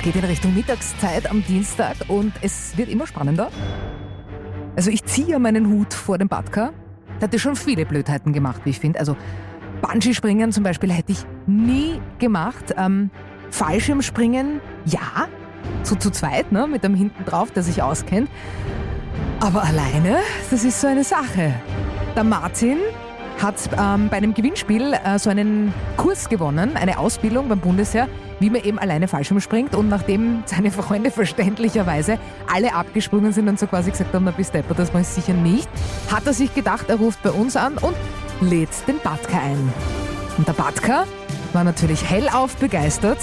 Es 0.00 0.04
geht 0.04 0.16
in 0.16 0.24
Richtung 0.24 0.54
Mittagszeit 0.54 1.30
am 1.30 1.44
Dienstag 1.44 1.94
und 2.08 2.32
es 2.40 2.74
wird 2.78 2.88
immer 2.88 3.06
spannender. 3.06 3.50
Also 4.74 4.90
ich 4.90 5.04
ziehe 5.04 5.38
meinen 5.38 5.68
Hut 5.68 5.92
vor 5.92 6.16
dem 6.16 6.26
Badka. 6.26 6.72
Der 7.16 7.24
hat 7.24 7.34
ja 7.34 7.38
schon 7.38 7.54
viele 7.54 7.84
Blödheiten 7.84 8.32
gemacht, 8.32 8.62
wie 8.64 8.70
ich 8.70 8.80
finde. 8.80 8.98
Also 8.98 9.14
Bungee-Springen 9.82 10.52
zum 10.52 10.64
Beispiel 10.64 10.90
hätte 10.90 11.12
ich 11.12 11.26
nie 11.46 12.00
gemacht. 12.18 12.74
Ähm, 12.78 13.10
Fallschirmspringen, 13.50 14.62
ja, 14.86 15.28
so 15.82 15.96
zu 15.96 16.10
zweit, 16.10 16.50
ne, 16.50 16.66
mit 16.66 16.82
dem 16.82 16.94
hinten 16.94 17.26
drauf, 17.26 17.50
der 17.50 17.62
sich 17.62 17.82
auskennt. 17.82 18.30
Aber 19.40 19.64
alleine, 19.64 20.16
das 20.50 20.64
ist 20.64 20.80
so 20.80 20.86
eine 20.86 21.04
Sache. 21.04 21.52
Der 22.16 22.24
Martin 22.24 22.78
hat 23.42 23.56
ähm, 23.78 24.08
bei 24.08 24.18
einem 24.18 24.34
Gewinnspiel 24.34 24.92
äh, 24.92 25.18
so 25.18 25.30
einen 25.30 25.72
Kurs 25.96 26.28
gewonnen, 26.28 26.76
eine 26.76 26.98
Ausbildung 26.98 27.48
beim 27.48 27.60
Bundesheer, 27.60 28.08
wie 28.38 28.50
man 28.50 28.62
eben 28.62 28.78
alleine 28.78 29.08
Fallschirm 29.08 29.40
springt. 29.40 29.74
Und 29.74 29.88
nachdem 29.88 30.42
seine 30.46 30.70
Freunde 30.70 31.10
verständlicherweise 31.10 32.18
alle 32.52 32.74
abgesprungen 32.74 33.32
sind 33.32 33.48
und 33.48 33.58
so 33.58 33.66
quasi 33.66 33.90
gesagt 33.90 34.14
haben, 34.14 34.24
na 34.24 34.30
bis 34.30 34.50
Depper, 34.50 34.74
das 34.74 34.92
war 34.92 35.00
ich 35.00 35.08
sicher 35.08 35.32
nicht, 35.32 35.68
hat 36.10 36.26
er 36.26 36.32
sich 36.32 36.54
gedacht, 36.54 36.88
er 36.88 36.96
ruft 36.96 37.22
bei 37.22 37.30
uns 37.30 37.56
an 37.56 37.78
und 37.78 37.96
lädt 38.40 38.70
den 38.86 38.98
Batka 39.02 39.38
ein. 39.38 39.72
Und 40.38 40.46
der 40.46 40.52
Batka 40.52 41.04
war 41.52 41.64
natürlich 41.64 42.08
hellauf 42.08 42.56
begeistert 42.56 43.18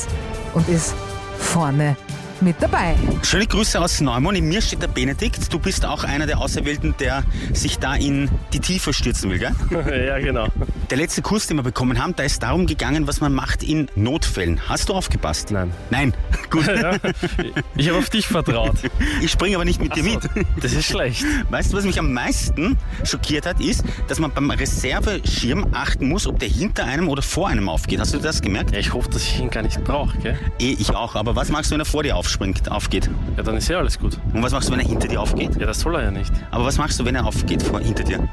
und 0.53 0.67
ist 0.67 0.95
vorne 1.37 1.95
mit 2.41 2.55
dabei. 2.61 2.95
Schöne 3.23 3.47
Grüße 3.47 3.79
aus 3.79 4.01
Neumon. 4.01 4.35
In 4.35 4.47
mir 4.47 4.61
steht 4.61 4.81
der 4.81 4.87
Benedikt. 4.87 5.51
Du 5.53 5.59
bist 5.59 5.85
auch 5.85 6.03
einer 6.03 6.25
der 6.25 6.39
Auserwählten, 6.39 6.95
der 6.99 7.23
sich 7.53 7.79
da 7.79 7.95
in 7.95 8.29
die 8.53 8.59
Tiefe 8.59 8.93
stürzen 8.93 9.29
will, 9.29 9.39
gell? 9.39 9.53
Ja, 10.07 10.19
genau. 10.19 10.47
Der 10.89 10.97
letzte 10.97 11.21
Kurs, 11.21 11.47
den 11.47 11.57
wir 11.57 11.63
bekommen 11.63 12.01
haben, 12.01 12.15
da 12.15 12.23
ist 12.23 12.41
darum 12.43 12.65
gegangen, 12.67 13.07
was 13.07 13.19
man 13.19 13.33
macht 13.33 13.63
in 13.63 13.89
Notfällen. 13.95 14.61
Hast 14.69 14.89
du 14.89 14.93
aufgepasst? 14.93 15.51
Nein. 15.51 15.71
Nein. 15.89 16.13
Gut. 16.49 16.65
Ja, 16.67 16.95
ich 17.75 17.89
habe 17.89 17.99
auf 17.99 18.09
dich 18.09 18.27
vertraut. 18.27 18.75
Ich 19.21 19.31
springe 19.31 19.55
aber 19.55 19.65
nicht 19.65 19.81
mit 19.81 19.95
dir 19.95 20.03
mit. 20.03 20.19
Das 20.61 20.73
ist 20.73 20.85
schlecht. 20.85 21.25
Weißt 21.49 21.73
du, 21.73 21.77
was 21.77 21.85
mich 21.85 21.99
am 21.99 22.13
meisten 22.13 22.77
schockiert 23.03 23.45
hat, 23.45 23.59
ist, 23.59 23.83
dass 24.07 24.19
man 24.19 24.31
beim 24.31 24.49
Reserveschirm 24.49 25.67
achten 25.73 26.07
muss, 26.07 26.27
ob 26.27 26.39
der 26.39 26.49
hinter 26.49 26.85
einem 26.85 27.09
oder 27.09 27.21
vor 27.21 27.47
einem 27.47 27.69
aufgeht. 27.69 27.99
Hast 27.99 28.13
du 28.13 28.19
das 28.19 28.41
gemerkt? 28.41 28.71
Ja, 28.71 28.79
ich 28.79 28.93
hoffe, 28.93 29.09
dass 29.09 29.23
ich 29.23 29.39
ihn 29.39 29.49
gar 29.49 29.63
nicht 29.63 29.83
brauche, 29.83 30.17
gell? 30.19 30.37
Eh, 30.59 30.75
ich 30.79 30.91
auch. 30.91 31.15
Aber 31.15 31.35
was 31.35 31.49
machst 31.49 31.71
du, 31.71 31.73
wenn 31.73 31.81
er 31.81 31.85
vor 31.85 32.03
dir 32.03 32.15
aufspringt, 32.27 32.69
aufgeht? 32.69 33.09
Ja, 33.37 33.43
dann 33.43 33.55
ist 33.55 33.69
ja 33.69 33.77
alles 33.77 33.97
gut. 33.97 34.19
Und 34.33 34.43
was 34.43 34.51
machst 34.51 34.67
du, 34.67 34.73
wenn 34.73 34.81
er 34.81 34.85
hinter 34.87 35.07
dir 35.07 35.21
aufgeht? 35.21 35.55
Ja, 35.57 35.65
das 35.65 35.79
soll 35.79 35.95
er 35.95 36.03
ja 36.03 36.11
nicht. 36.11 36.29
Aber 36.51 36.65
was 36.65 36.77
machst 36.77 36.99
du, 36.99 37.05
wenn 37.05 37.15
er 37.15 37.25
aufgeht 37.25 37.63
vor, 37.63 37.79
hinter 37.79 38.03
dir? 38.03 38.27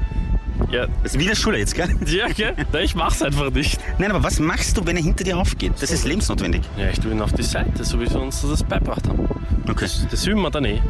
Ja, 0.69 0.87
Das 1.01 1.13
ist 1.13 1.19
wie 1.19 1.23
in 1.23 1.29
der 1.29 1.35
Schule 1.37 1.57
jetzt, 1.59 1.75
gell? 1.75 1.87
ja 2.07 2.27
gell? 2.27 2.53
Na, 2.73 2.79
ich 2.81 2.93
mach's 2.93 3.21
einfach 3.21 3.49
nicht. 3.51 3.79
Nein, 3.97 4.11
aber 4.11 4.21
was 4.21 4.39
machst 4.39 4.75
du, 4.75 4.85
wenn 4.85 4.97
er 4.97 5.03
hinter 5.03 5.23
dir 5.23 5.37
aufgeht? 5.37 5.71
Das 5.79 5.91
ist 5.91 6.03
lebensnotwendig. 6.05 6.61
Ja, 6.77 6.89
ich 6.89 6.99
tue 6.99 7.11
ihn 7.11 7.21
auf 7.21 7.31
die 7.31 7.43
Seite, 7.43 7.85
so 7.85 8.01
wie 8.01 8.07
sie 8.07 8.19
uns 8.19 8.41
das 8.41 8.63
beibracht 8.63 9.07
haben. 9.07 9.29
Okay. 9.69 9.87
Das 10.11 10.27
üben 10.27 10.41
wir 10.41 10.51
dann 10.51 10.65
eh. 10.65 10.81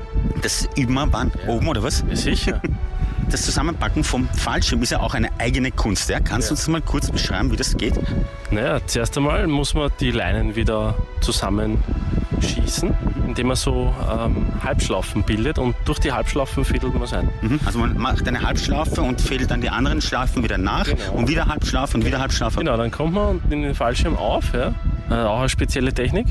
Das 0.42 0.68
üben 0.76 0.96
wir 0.96 1.08
wann? 1.12 1.32
Oben 1.46 1.68
oder 1.68 1.84
was? 1.84 2.04
Ja, 2.10 2.16
sicher. 2.16 2.60
Das 3.28 3.42
Zusammenpacken 3.42 4.04
vom 4.04 4.30
Fallschirm 4.30 4.84
ist 4.84 4.92
ja 4.92 5.00
auch 5.00 5.16
eine 5.16 5.30
eigene 5.40 5.72
Kunst. 5.72 6.10
Ja? 6.10 6.20
Kannst 6.20 6.50
du 6.52 6.54
uns 6.54 6.68
mal 6.68 6.80
kurz 6.80 7.10
beschreiben, 7.10 7.52
wie 7.52 7.56
das 7.56 7.76
geht? 7.76 7.96
Naja, 8.52 8.80
zuerst 8.86 9.18
einmal 9.18 9.48
muss 9.48 9.74
man 9.74 9.90
die 10.00 10.12
Leinen 10.12 10.56
wieder 10.56 10.94
zusammenschießen, 12.40 12.94
indem 13.28 13.48
man 13.48 13.56
so 13.56 13.94
ähm, 14.12 14.48
Halbschlaufen 14.64 15.24
bildet 15.24 15.58
und 15.60 15.76
durch 15.86 16.00
die 16.00 16.12
Halbschlaufen 16.12 16.66
fädelt 16.66 16.94
man 16.94 17.04
es 17.04 17.14
ein. 17.14 17.30
Mhm. 17.42 17.60
Also 17.66 17.80
man 17.80 17.98
macht 17.98 18.28
eine 18.28 18.42
Halbschlaufe 18.42 19.02
und 19.02 19.22
fädelt 19.22 19.52
dann 19.52 19.62
die 19.62 19.70
anderen 19.70 20.02
Schlaufen 20.02 20.44
wieder 20.44 20.58
nach 20.58 20.86
Genau. 20.86 21.14
und 21.14 21.28
wieder 21.30 21.48
Halbschlaufe 21.48 21.98
und 21.98 22.06
wieder 22.06 22.20
Halbschlaufe. 22.20 22.60
Genau, 22.60 22.78
dann 22.78 22.92
kommt 22.92 23.14
man 23.14 23.42
in 23.50 23.62
den 23.62 23.76
Fallschirm 23.76 24.16
auf, 24.16 24.54
ja, 24.54 24.74
äh, 25.10 25.14
auch 25.24 25.40
eine 25.40 25.50
spezielle 25.50 25.94
Technik, 25.94 26.28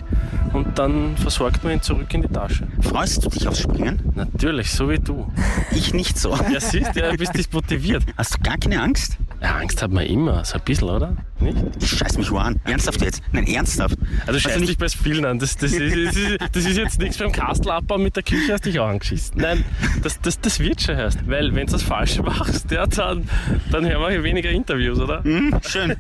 und 0.53 0.79
dann 0.79 1.17
versorgt 1.17 1.65
man 1.65 1.75
ihn 1.75 1.83
zurück 1.83 2.13
in 2.15 2.23
die 2.23 2.29
Tasche. 2.29 2.67
Freust 2.81 3.25
du 3.25 3.29
dich 3.29 3.49
aufs 3.49 3.61
Springen? 3.61 4.13
Natürlich, 4.15 4.73
so 4.73 4.89
wie 4.89 4.99
du. 4.99 5.27
Ich 5.73 5.93
nicht 5.95 6.17
so. 6.19 6.31
Ja, 6.53 6.61
siehst 6.61 6.95
du, 6.95 7.01
ja, 7.01 7.13
bist 7.17 7.35
dich 7.37 7.53
motiviert. 7.53 8.05
Hast 8.17 8.35
du 8.37 8.39
gar 8.43 8.57
keine 8.59 8.81
Angst? 8.81 9.19
Ja, 9.45 9.57
Angst 9.57 9.83
hat 9.83 9.91
man 9.91 10.07
immer, 10.07 10.43
so 10.43 10.55
ein 10.55 10.63
bisschen, 10.65 10.89
oder? 10.89 11.15
Nicht? 11.39 11.59
Ich 11.79 11.91
scheiß 11.91 12.17
mich 12.17 12.33
an. 12.33 12.59
Ernsthaft 12.65 13.03
jetzt? 13.03 13.23
Nein, 13.31 13.47
ernsthaft. 13.47 13.99
Also 14.21 14.37
Weißt 14.37 14.41
scheiß 14.41 14.63
dich 14.63 14.79
bei 14.79 14.89
Spielen 14.89 15.27
an. 15.27 15.39
Das, 15.39 15.59
das, 15.59 15.73
ist, 15.73 16.19
das, 16.51 16.65
ist, 16.65 16.79
jetzt 16.79 16.99
nichts 16.99 17.19
beim 17.19 17.31
Kastelabbau 17.31 17.99
mit 17.99 18.17
der 18.17 18.23
Küche, 18.23 18.55
hast 18.55 18.65
dich 18.65 18.81
auch 18.81 18.89
angeschissen. 18.89 19.39
Nein, 19.39 19.63
das, 20.03 20.19
das, 20.23 20.41
das 20.41 20.61
wird 20.61 20.81
schon 20.81 20.97
erst. 20.97 21.29
Weil 21.29 21.55
wenn 21.55 21.67
du 21.67 21.73
das 21.73 21.83
falsch 21.83 22.19
machst, 22.21 22.71
ja, 22.71 22.87
dann, 22.87 23.29
dann 23.71 23.87
hören 23.87 24.01
wir 24.01 24.11
hier 24.13 24.23
weniger 24.23 24.49
Interviews, 24.49 24.99
oder? 24.99 25.23
Hm, 25.23 25.55
schön. 25.69 25.95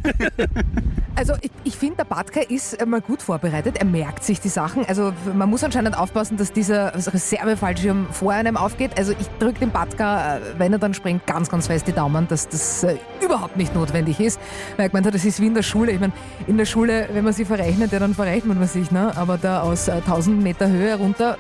Also 1.26 1.40
ich, 1.40 1.50
ich 1.64 1.76
finde, 1.78 1.96
der 1.96 2.04
Batka 2.04 2.40
ist 2.40 2.74
äh, 2.74 2.84
mal 2.84 3.00
gut 3.00 3.22
vorbereitet. 3.22 3.78
Er 3.78 3.86
merkt 3.86 4.24
sich 4.24 4.40
die 4.40 4.50
Sachen. 4.50 4.84
Also 4.84 5.14
man 5.34 5.48
muss 5.48 5.64
anscheinend 5.64 5.96
aufpassen, 5.96 6.36
dass 6.36 6.52
dieser 6.52 6.94
Reservefallschirm 6.94 8.08
vor 8.10 8.32
einem 8.32 8.58
aufgeht. 8.58 8.98
Also 8.98 9.12
ich 9.12 9.26
drücke 9.38 9.60
dem 9.60 9.70
Batka, 9.70 10.36
äh, 10.36 10.40
wenn 10.58 10.74
er 10.74 10.78
dann 10.78 10.92
springt, 10.92 11.26
ganz, 11.26 11.48
ganz 11.48 11.68
fest 11.68 11.88
die 11.88 11.92
Daumen, 11.92 12.28
dass 12.28 12.46
das 12.50 12.84
äh, 12.84 12.98
überhaupt 13.24 13.56
nicht 13.56 13.74
notwendig 13.74 14.20
ist. 14.20 14.38
Weil 14.76 14.88
ich 14.88 14.92
meinte, 14.92 15.10
das 15.10 15.24
ist 15.24 15.40
wie 15.40 15.46
in 15.46 15.54
der 15.54 15.62
Schule. 15.62 15.92
Ich 15.92 16.00
meine, 16.00 16.12
in 16.46 16.58
der 16.58 16.66
Schule, 16.66 17.08
wenn 17.10 17.24
man 17.24 17.32
sich 17.32 17.48
verrechnet, 17.48 17.90
ja, 17.92 18.00
dann 18.00 18.14
verrechnet 18.14 18.58
man 18.58 18.68
sich. 18.68 18.90
Ne? 18.90 19.10
Aber 19.16 19.38
da 19.38 19.62
aus 19.62 19.88
äh, 19.88 19.92
1000 19.92 20.42
Meter 20.42 20.68
Höhe 20.68 20.94
runter, 20.94 21.38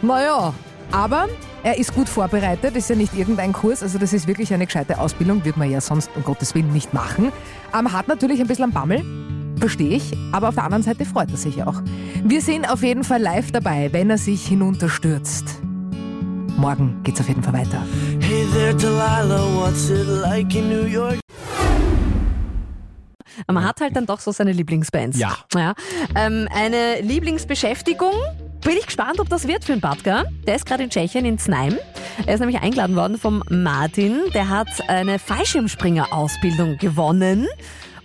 naja. 0.00 0.54
Aber 0.90 1.26
er 1.68 1.76
ist 1.76 1.94
gut 1.94 2.08
vorbereitet, 2.08 2.76
ist 2.76 2.88
ja 2.88 2.96
nicht 2.96 3.14
irgendein 3.14 3.52
Kurs, 3.52 3.82
also 3.82 3.98
das 3.98 4.14
ist 4.14 4.26
wirklich 4.26 4.54
eine 4.54 4.64
gescheite 4.64 4.98
Ausbildung, 4.98 5.44
wird 5.44 5.58
man 5.58 5.70
ja 5.70 5.82
sonst 5.82 6.08
um 6.16 6.24
Gottes 6.24 6.54
Willen 6.54 6.72
nicht 6.72 6.94
machen. 6.94 7.30
Ähm, 7.78 7.92
hat 7.92 8.08
natürlich 8.08 8.40
ein 8.40 8.46
bisschen 8.46 8.64
am 8.64 8.72
Bammel, 8.72 9.04
verstehe 9.58 9.94
ich, 9.94 10.16
aber 10.32 10.48
auf 10.48 10.54
der 10.54 10.64
anderen 10.64 10.82
Seite 10.82 11.04
freut 11.04 11.30
er 11.30 11.36
sich 11.36 11.62
auch. 11.62 11.82
Wir 12.24 12.40
sind 12.40 12.70
auf 12.70 12.82
jeden 12.82 13.04
Fall 13.04 13.20
live 13.20 13.52
dabei, 13.52 13.90
wenn 13.92 14.08
er 14.08 14.16
sich 14.16 14.46
hinunterstürzt. 14.46 15.44
Morgen 16.56 17.02
geht's 17.04 17.20
auf 17.20 17.28
jeden 17.28 17.42
Fall 17.42 17.52
weiter. 17.52 17.84
Hey 18.20 18.46
there, 18.54 18.74
Delilah, 18.74 19.46
what's 19.54 19.90
it 19.90 20.06
like 20.06 20.54
in 20.54 20.70
New 20.70 20.86
York? 20.86 21.20
Man 23.46 23.62
hat 23.62 23.82
halt 23.82 23.94
dann 23.94 24.06
doch 24.06 24.20
so 24.20 24.32
seine 24.32 24.52
Lieblingsbands. 24.52 25.18
Ja. 25.18 25.36
ja. 25.54 25.74
Ähm, 26.16 26.48
eine 26.50 27.02
Lieblingsbeschäftigung. 27.02 28.14
Bin 28.62 28.76
ich 28.76 28.86
gespannt, 28.86 29.20
ob 29.20 29.28
das 29.28 29.46
wird 29.46 29.64
für 29.64 29.72
den 29.72 29.80
Batka. 29.80 30.24
Der 30.46 30.56
ist 30.56 30.66
gerade 30.66 30.82
in 30.82 30.90
Tschechien, 30.90 31.24
in 31.24 31.38
Znaim. 31.38 31.78
Er 32.26 32.34
ist 32.34 32.40
nämlich 32.40 32.60
eingeladen 32.60 32.96
worden 32.96 33.16
vom 33.16 33.42
Martin. 33.48 34.20
Der 34.34 34.48
hat 34.48 34.68
eine 34.88 35.18
Fallschirmspringer-Ausbildung 35.18 36.76
gewonnen 36.78 37.46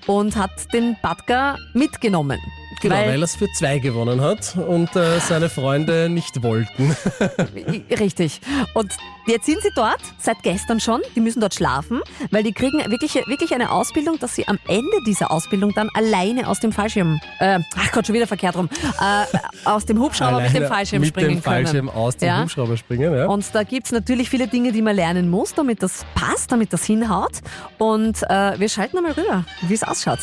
und 0.07 0.35
hat 0.35 0.51
den 0.73 0.95
Batka 1.01 1.57
mitgenommen. 1.73 2.39
Genau, 2.83 2.95
weil, 2.95 3.07
Weil- 3.07 3.19
er 3.21 3.23
es 3.23 3.35
für 3.35 3.47
zwei 3.57 3.79
gewonnen 3.79 4.19
hat 4.21 4.55
und 4.57 4.93
äh, 4.95 5.19
seine 5.19 5.49
Freunde 5.49 6.09
nicht 6.09 6.43
wollten. 6.43 6.95
Richtig. 7.99 8.41
Und 8.73 8.91
jetzt 9.25 9.45
sind 9.45 9.61
sie 9.61 9.69
dort, 9.75 10.01
seit 10.17 10.43
gestern 10.43 10.79
schon. 10.79 11.01
Die 11.15 11.21
müssen 11.21 11.39
dort 11.39 11.53
schlafen, 11.53 12.01
weil 12.31 12.43
die 12.43 12.51
kriegen 12.51 12.79
wirklich, 12.91 13.15
wirklich 13.15 13.53
eine 13.53 13.71
Ausbildung, 13.71 14.19
dass 14.19 14.35
sie 14.35 14.47
am 14.47 14.59
Ende 14.67 14.97
dieser 15.07 15.31
Ausbildung 15.31 15.71
dann 15.73 15.89
alleine 15.95 16.47
aus 16.47 16.59
dem 16.59 16.71
Fallschirm, 16.73 17.19
äh, 17.39 17.59
ach 17.77 17.91
Gott, 17.93 18.05
schon 18.07 18.15
wieder 18.15 18.27
verkehrt 18.27 18.55
rum, 18.57 18.69
äh, 18.99 19.37
aus 19.67 19.85
dem 19.85 19.99
Hubschrauber 19.99 20.41
mit 20.41 20.53
dem 20.53 20.67
Fallschirm 20.67 20.99
mit 21.01 21.09
springen 21.09 21.29
dem 21.35 21.41
Fallschirm 21.41 21.87
können. 21.87 21.97
aus 21.97 22.17
dem 22.17 22.27
Ja. 22.27 22.41
Hubschrauber 22.41 22.75
springen, 22.77 23.15
ja. 23.15 23.27
Und 23.27 23.45
da 23.53 23.63
gibt's 23.63 23.93
natürlich 23.93 24.29
viele 24.29 24.47
Dinge, 24.47 24.73
die 24.73 24.81
man 24.81 24.95
lernen 24.95 25.29
muss, 25.29 25.53
damit 25.53 25.81
das 25.81 26.05
passt, 26.15 26.51
damit 26.51 26.73
das 26.73 26.83
hinhaut. 26.83 27.39
Und 27.77 28.21
äh, 28.23 28.59
wir 28.59 28.67
schalten 28.67 28.97
einmal 28.97 29.13
rüber, 29.13 29.45
wie 29.61 29.73
es 29.73 29.83
ausschaut. 29.83 30.19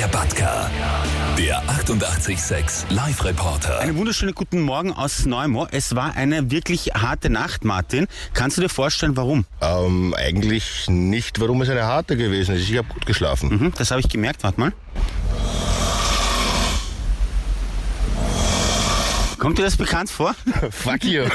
Der 0.00 0.08
Batka. 0.08 0.70
Der 1.36 1.58
886 1.68 2.88
Live-Reporter. 2.88 3.80
Einen 3.80 3.98
wunderschönen 3.98 4.34
guten 4.34 4.62
Morgen 4.62 4.94
aus 4.94 5.26
Neumo. 5.26 5.68
Es 5.70 5.94
war 5.94 6.16
eine 6.16 6.50
wirklich 6.50 6.92
harte 6.94 7.28
Nacht, 7.28 7.66
Martin. 7.66 8.06
Kannst 8.32 8.56
du 8.56 8.62
dir 8.62 8.70
vorstellen, 8.70 9.18
warum? 9.18 9.44
Ähm, 9.60 10.14
eigentlich 10.16 10.88
nicht, 10.88 11.38
warum 11.38 11.60
es 11.60 11.68
eine 11.68 11.82
harte 11.82 12.16
gewesen 12.16 12.54
ist. 12.54 12.70
Ich 12.70 12.78
habe 12.78 12.88
gut 12.88 13.04
geschlafen. 13.04 13.50
Mhm, 13.50 13.72
das 13.76 13.90
habe 13.90 14.00
ich 14.00 14.08
gemerkt, 14.08 14.42
warte 14.42 14.58
mal. 14.58 14.72
Kommt 19.40 19.58
dir 19.58 19.62
das 19.62 19.78
bekannt 19.78 20.10
vor? 20.10 20.34
Fuck 20.70 21.02
you. 21.04 21.22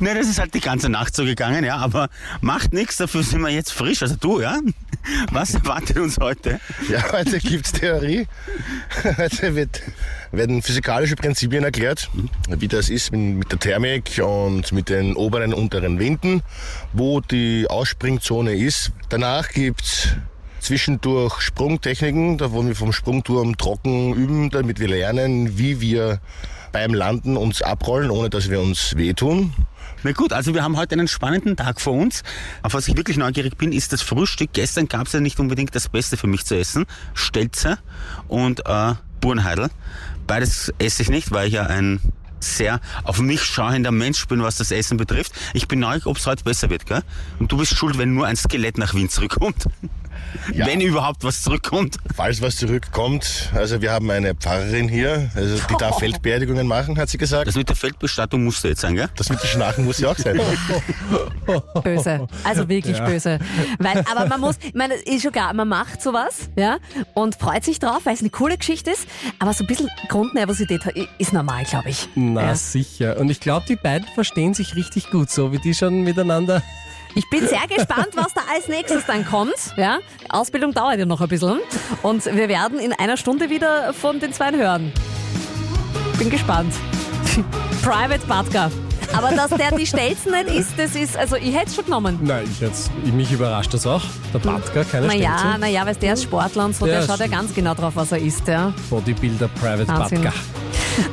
ne, 0.00 0.14
das 0.14 0.26
ist 0.26 0.40
halt 0.40 0.52
die 0.54 0.60
ganze 0.60 0.88
Nacht 0.88 1.14
so 1.14 1.24
gegangen, 1.24 1.64
ja, 1.64 1.76
aber 1.76 2.08
macht 2.40 2.72
nichts, 2.72 2.96
dafür 2.96 3.22
sind 3.22 3.42
wir 3.42 3.50
jetzt 3.50 3.72
frisch. 3.72 4.02
Also 4.02 4.16
du, 4.16 4.40
ja? 4.40 4.58
Was 5.30 5.54
erwartet 5.54 5.98
uns 5.98 6.18
heute? 6.18 6.60
Ja, 6.90 7.12
heute 7.12 7.38
gibt's 7.38 7.70
Theorie. 7.70 8.26
Heute 9.16 9.54
wird, 9.54 9.82
werden 10.32 10.62
physikalische 10.62 11.14
Prinzipien 11.14 11.62
erklärt, 11.62 12.10
wie 12.48 12.66
das 12.66 12.90
ist 12.90 13.12
mit 13.12 13.36
mit 13.36 13.52
der 13.52 13.60
Thermik 13.60 14.20
und 14.24 14.72
mit 14.72 14.88
den 14.88 15.14
oberen 15.14 15.54
und 15.54 15.60
unteren 15.60 15.98
Winden, 16.00 16.42
wo 16.92 17.20
die 17.20 17.66
Ausspringzone 17.68 18.54
ist. 18.54 18.90
Danach 19.08 19.50
gibt's 19.50 20.08
zwischendurch 20.66 21.40
Sprungtechniken, 21.42 22.38
da 22.38 22.50
wollen 22.50 22.66
wir 22.66 22.74
vom 22.74 22.92
Sprungturm 22.92 23.56
trocken 23.56 24.14
üben, 24.14 24.50
damit 24.50 24.80
wir 24.80 24.88
lernen, 24.88 25.58
wie 25.58 25.80
wir 25.80 26.20
beim 26.72 26.92
Landen 26.92 27.36
uns 27.36 27.62
abrollen, 27.62 28.10
ohne 28.10 28.30
dass 28.30 28.50
wir 28.50 28.60
uns 28.60 28.96
wehtun. 28.96 29.52
Na 30.02 30.10
gut, 30.10 30.32
also 30.32 30.54
wir 30.54 30.64
haben 30.64 30.76
heute 30.76 30.94
einen 30.96 31.06
spannenden 31.06 31.56
Tag 31.56 31.80
vor 31.80 31.92
uns. 31.92 32.24
Auf 32.62 32.74
was 32.74 32.88
ich 32.88 32.96
wirklich 32.96 33.16
neugierig 33.16 33.56
bin, 33.56 33.70
ist 33.70 33.92
das 33.92 34.02
Frühstück. 34.02 34.50
Gestern 34.54 34.88
gab 34.88 35.06
es 35.06 35.12
ja 35.12 35.20
nicht 35.20 35.38
unbedingt 35.38 35.72
das 35.72 35.88
Beste 35.88 36.16
für 36.16 36.26
mich 36.26 36.44
zu 36.44 36.56
essen. 36.56 36.84
Stelze 37.14 37.78
und 38.26 38.66
äh, 38.66 38.94
Burenheidel. 39.20 39.70
Beides 40.26 40.74
esse 40.80 41.02
ich 41.02 41.10
nicht, 41.10 41.30
weil 41.30 41.46
ich 41.46 41.54
ja 41.54 41.66
ein 41.66 42.00
sehr 42.40 42.80
auf 43.04 43.20
mich 43.20 43.42
schauender 43.42 43.92
Mensch 43.92 44.26
bin, 44.26 44.42
was 44.42 44.56
das 44.56 44.72
Essen 44.72 44.96
betrifft. 44.96 45.32
Ich 45.54 45.68
bin 45.68 45.78
neugierig, 45.78 46.06
ob 46.06 46.18
es 46.18 46.26
heute 46.26 46.42
besser 46.42 46.70
wird, 46.70 46.86
gell? 46.86 47.02
Und 47.38 47.52
du 47.52 47.56
bist 47.56 47.76
schuld, 47.76 47.98
wenn 47.98 48.14
nur 48.14 48.26
ein 48.26 48.36
Skelett 48.36 48.78
nach 48.78 48.94
Wien 48.94 49.08
zurückkommt. 49.08 49.66
Wenn 50.54 50.80
überhaupt 50.80 51.24
was 51.24 51.42
zurückkommt. 51.42 51.96
Falls 52.14 52.40
was 52.42 52.56
zurückkommt, 52.56 53.50
also 53.54 53.80
wir 53.82 53.92
haben 53.92 54.10
eine 54.10 54.34
Pfarrerin 54.34 54.88
hier, 54.88 55.30
also 55.34 55.56
die 55.70 55.74
darf 55.78 55.98
Feldbeerdigungen 56.00 56.66
machen, 56.66 56.98
hat 56.98 57.08
sie 57.08 57.18
gesagt. 57.18 57.46
Das 57.48 57.54
mit 57.56 57.68
der 57.68 57.76
Feldbestattung 57.76 58.44
musste 58.44 58.68
jetzt 58.68 58.80
sein, 58.82 58.94
gell? 58.96 59.08
Das 59.16 59.28
mit 59.30 59.42
den 59.42 59.46
Schnarchen 59.48 59.84
muss 59.84 59.98
ja 59.98 60.10
auch 60.10 60.16
sein. 60.18 60.40
Böse. 61.84 62.26
Also 62.44 62.68
wirklich 62.68 62.98
Ja. 62.98 63.04
böse. 63.06 63.38
Weil, 63.78 64.04
aber 64.10 64.26
man 64.26 64.40
muss, 64.40 64.56
ich 64.62 64.74
meine, 64.74 64.94
ist 64.94 65.22
schon 65.22 65.32
klar, 65.32 65.52
man 65.54 65.68
macht 65.68 66.02
sowas, 66.02 66.48
ja, 66.56 66.78
und 67.14 67.34
freut 67.36 67.64
sich 67.64 67.78
drauf, 67.78 68.00
weil 68.04 68.14
es 68.14 68.20
eine 68.20 68.30
coole 68.30 68.56
Geschichte 68.58 68.90
ist, 68.90 69.06
aber 69.38 69.52
so 69.52 69.64
ein 69.64 69.66
bisschen 69.66 69.88
Grundnervosität 70.08 70.82
ist 71.18 71.32
normal, 71.32 71.64
glaube 71.64 71.90
ich. 71.90 72.08
Na 72.14 72.42
Ja. 72.48 72.54
sicher. 72.54 73.18
Und 73.18 73.30
ich 73.30 73.40
glaube, 73.40 73.66
die 73.68 73.76
beiden 73.76 74.06
verstehen 74.14 74.54
sich 74.54 74.74
richtig 74.74 75.10
gut, 75.10 75.30
so 75.30 75.52
wie 75.52 75.58
die 75.58 75.74
schon 75.74 76.02
miteinander. 76.02 76.62
Ich 77.18 77.28
bin 77.30 77.40
sehr 77.48 77.66
gespannt, 77.66 78.10
was 78.14 78.34
da 78.34 78.42
als 78.54 78.68
nächstes 78.68 79.06
dann 79.06 79.24
kommt. 79.24 79.54
Ja? 79.78 80.00
Die 80.22 80.30
Ausbildung 80.30 80.74
dauert 80.74 80.98
ja 80.98 81.06
noch 81.06 81.22
ein 81.22 81.28
bisschen. 81.28 81.60
Und 82.02 82.26
wir 82.26 82.48
werden 82.48 82.78
in 82.78 82.92
einer 82.92 83.16
Stunde 83.16 83.48
wieder 83.48 83.94
von 83.94 84.20
den 84.20 84.34
Zweien 84.34 84.54
hören. 84.54 84.92
Bin 86.18 86.28
gespannt. 86.28 86.74
Private 87.82 88.26
Batka. 88.26 88.70
Aber 89.16 89.30
dass 89.30 89.48
der 89.50 89.70
die 89.70 89.86
Stelzen 89.86 90.32
nicht 90.32 90.50
ist, 90.50 90.78
das 90.78 90.94
ist, 90.94 91.16
also 91.16 91.36
ich 91.36 91.54
hätte 91.54 91.68
es 91.68 91.74
schon 91.76 91.86
genommen. 91.86 92.18
Nein, 92.22 92.44
ich 92.50 92.60
jetzt, 92.60 92.90
mich 93.04 93.32
überrascht 93.32 93.72
das 93.72 93.86
auch. 93.86 94.02
Der 94.34 94.38
Batka, 94.40 94.84
keine 94.84 95.06
Naja, 95.06 95.38
Stelze. 95.38 95.58
naja, 95.58 95.86
weil 95.86 95.94
der 95.94 96.12
ist 96.12 96.24
Sportler 96.24 96.66
und 96.66 96.76
so, 96.76 96.84
der 96.84 97.00
Ja, 97.00 97.06
schaut 97.06 97.20
ja 97.20 97.28
ganz 97.28 97.54
genau 97.54 97.72
drauf, 97.72 97.92
was 97.96 98.12
er 98.12 98.18
isst. 98.18 98.46
Ja. 98.46 98.74
Bodybuilder 98.90 99.48
Private. 99.48 99.86
Batka. 99.86 100.32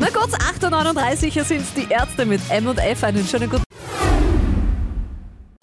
Na 0.01 0.07
gut, 0.07 0.33
8.39 0.61 1.25
Uhr, 1.27 1.31
hier 1.31 1.43
sind 1.45 1.65
die 1.77 1.87
Ärzte 1.89 2.25
mit 2.25 2.41
M 2.49 2.67
und 2.67 2.77
F. 2.77 3.03
Einen 3.05 3.25
schönen 3.25 3.49
guten 3.49 3.63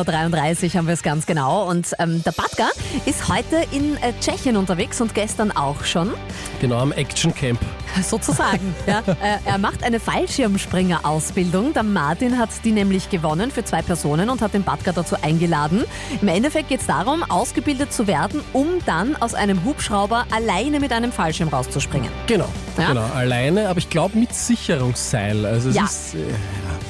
33 0.05 0.77
haben 0.77 0.87
wir 0.87 0.95
es 0.95 1.03
ganz 1.03 1.27
genau. 1.27 1.69
Und 1.69 1.95
ähm, 1.99 2.23
der 2.25 2.33
Batka 2.33 2.69
ist 3.07 3.29
heute 3.29 3.57
in 3.73 3.97
äh, 3.99 4.13
Tschechien 4.21 4.57
unterwegs 4.57 5.01
und 5.01 5.15
gestern 5.15 5.51
auch 5.53 5.85
schon, 5.85 6.13
Genau, 6.61 6.79
am 6.79 6.93
Action 6.93 7.35
Camp. 7.35 7.59
sozusagen. 8.03 8.75
ja. 8.87 9.01
äh, 9.23 9.39
er 9.45 9.59
macht 9.59 9.83
eine 9.83 9.99
Fallschirmspringer-Ausbildung. 10.01 11.73
Der 11.73 11.83
Martin 11.83 12.39
hat 12.39 12.51
die 12.65 12.73
nämlich 12.73 13.11
gewonnen 13.11 13.51
für 13.51 13.65
zwei 13.65 13.83
Personen 13.83 14.31
und 14.31 14.43
hat 14.43 14.55
den 14.55 14.63
Batka 14.63 14.93
dazu 14.93 15.17
eingeladen. 15.23 15.85
Im 16.21 16.29
Endeffekt 16.29 16.69
geht 16.69 16.81
es 16.81 16.87
darum, 16.87 17.23
ausgebildet 17.23 17.93
zu 17.93 18.07
werden, 18.07 18.41
um 18.53 18.67
dann 18.87 19.17
aus 19.17 19.35
einem 19.35 19.65
Hubschrauber 19.65 20.27
alleine 20.31 20.81
mit 20.81 20.93
einem 20.93 21.13
Fallschirm 21.13 21.49
rauszuspringen. 21.49 22.11
Genau, 22.27 22.49
Ja. 22.79 22.89
genau. 22.89 23.05
Alleine, 23.15 23.69
aber 23.69 23.79
ich 23.79 23.91
glaube 23.91 24.17
mit 24.19 24.35
Sicherungsseil. 24.35 25.45
Also 25.47 25.71
es 25.71 25.77
Ja. 25.77 25.85
ist, 25.85 26.15
äh, 26.15 26.19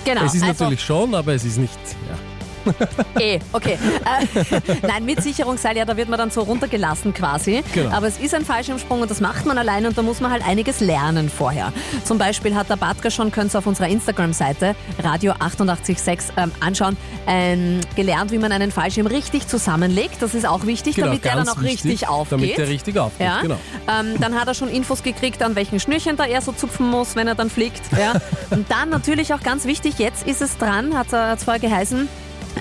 Genau. 0.05 0.25
es 0.25 0.35
ist 0.35 0.43
also- 0.43 0.65
natürlich 0.65 0.83
schon, 0.85 1.15
aber 1.15 1.35
es 1.35 1.45
ist 1.45 1.59
nicht. 1.59 1.79
Ja. 2.09 2.17
Eh, 3.19 3.39
okay. 3.53 3.77
Äh, 4.05 4.61
Nein, 4.87 5.05
mit 5.05 5.23
Sicherungsseil, 5.23 5.77
ja, 5.77 5.85
da 5.85 5.97
wird 5.97 6.09
man 6.09 6.19
dann 6.19 6.31
so 6.31 6.41
runtergelassen 6.43 7.13
quasi. 7.13 7.63
Genau. 7.75 7.91
Aber 7.95 8.07
es 8.07 8.19
ist 8.19 8.35
ein 8.35 8.45
Fallschirmsprung 8.45 9.03
und 9.03 9.11
das 9.11 9.21
macht 9.21 9.45
man 9.47 9.59
alleine 9.59 9.89
und 9.89 9.99
da 9.99 10.03
muss 10.03 10.21
man 10.21 10.31
halt 10.31 10.47
einiges 10.47 10.81
lernen 10.81 11.29
vorher. 11.29 11.73
Zum 12.05 12.17
Beispiel 12.19 12.55
hat 12.55 12.71
der 12.71 12.77
Batka 12.77 13.11
schon, 13.11 13.31
könnt 13.31 13.55
ihr 13.55 13.59
auf 13.59 13.67
unserer 13.67 13.89
Instagram-Seite 13.89 14.75
Radio 15.03 15.33
886 15.39 16.35
ähm, 16.37 16.53
anschauen, 16.61 16.97
ähm, 17.27 17.81
gelernt, 17.97 18.31
wie 18.33 18.39
man 18.39 18.53
einen 18.53 18.71
Fallschirm 18.71 19.07
richtig 19.07 19.47
zusammenlegt. 19.49 20.23
Das 20.23 20.35
ist 20.35 20.47
auch 20.47 20.65
wichtig, 20.67 20.95
Genau, 20.97 21.09
damit 21.09 21.25
der 21.25 21.35
dann 21.37 21.49
auch 21.49 21.61
richtig 21.63 21.93
wichtig, 21.93 22.09
aufgeht. 22.09 22.39
Damit 22.41 22.59
der 22.59 22.69
richtig 22.69 22.99
aufgeht, 22.99 23.27
Ja, 23.27 23.41
genau. 23.43 23.59
ähm, 23.89 24.15
dann 24.21 24.39
hat 24.39 24.49
er 24.49 24.55
schon 24.55 24.69
Infos 24.69 25.03
gekriegt, 25.03 25.43
an 25.43 25.57
welchen 25.57 25.79
Schnürchen 25.81 26.17
da 26.17 26.25
er 26.25 26.41
so 26.41 26.53
zupfen 26.53 26.89
muss, 26.89 27.17
wenn 27.17 27.27
er 27.29 27.35
dann 27.35 27.51
fliegt. 27.51 27.83
Ja. 27.99 28.15
Und 28.51 28.71
dann 28.71 28.89
natürlich 28.89 29.35
auch 29.35 29.41
ganz 29.43 29.65
wichtig, 29.67 29.99
jetzt 29.99 30.27
ist 30.27 30.41
es 30.41 30.57
dran, 30.59 30.97
hat 30.97 31.13
es 31.13 31.45
vorher 31.45 31.61
geheißen, 31.61 32.09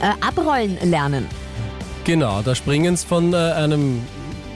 äh, 0.01 0.25
abrollen 0.25 0.77
lernen. 0.83 1.27
Genau, 2.03 2.41
da 2.41 2.55
springen 2.55 2.95
sie 2.95 3.05
von 3.05 3.33
äh, 3.33 3.37
einem 3.37 4.01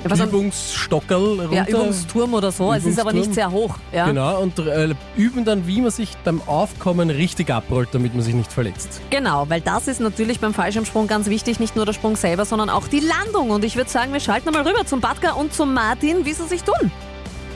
Was 0.06 0.20
am- 0.22 0.30
Übungsstockerl 0.30 1.42
runter. 1.42 1.54
Ja, 1.54 1.66
Übungsturm 1.68 2.34
oder 2.34 2.52
so, 2.52 2.74
es 2.74 2.84
ist 2.86 3.00
aber 3.00 3.14
nicht 3.14 3.26
Übungsturm. 3.26 3.52
sehr 3.52 3.52
hoch. 3.52 3.76
Ja. 3.92 4.06
Genau, 4.08 4.42
und 4.42 4.58
äh, 4.60 4.96
üben 5.16 5.46
dann, 5.46 5.68
wie 5.68 5.82
man 5.82 5.92
sich 5.92 6.16
beim 6.24 6.42
Aufkommen 6.48 7.10
richtig 7.10 7.52
abrollt, 7.52 7.90
damit 7.92 8.14
man 8.16 8.24
sich 8.24 8.34
nicht 8.34 8.52
verletzt. 8.52 9.02
Genau, 9.12 9.46
weil 9.50 9.62
das 9.62 9.88
ist 9.88 10.00
natürlich 10.00 10.40
beim 10.40 10.54
Fallschirmsprung 10.54 11.08
ganz 11.08 11.28
wichtig, 11.28 11.60
nicht 11.60 11.76
nur 11.76 11.86
der 11.86 11.94
Sprung 11.94 12.16
selber, 12.16 12.46
sondern 12.46 12.70
auch 12.70 12.88
die 12.88 13.02
Landung. 13.02 13.52
Und 13.52 13.64
ich 13.64 13.76
würde 13.76 13.90
sagen, 13.90 14.14
wir 14.14 14.20
schalten 14.20 14.52
mal 14.52 14.66
rüber 14.68 14.86
zum 14.86 15.00
Batka 15.00 15.34
und 15.34 15.54
zum 15.54 15.74
Martin, 15.74 16.26
wie 16.26 16.34
sie 16.34 16.48
sich 16.48 16.64
tun. 16.64 16.92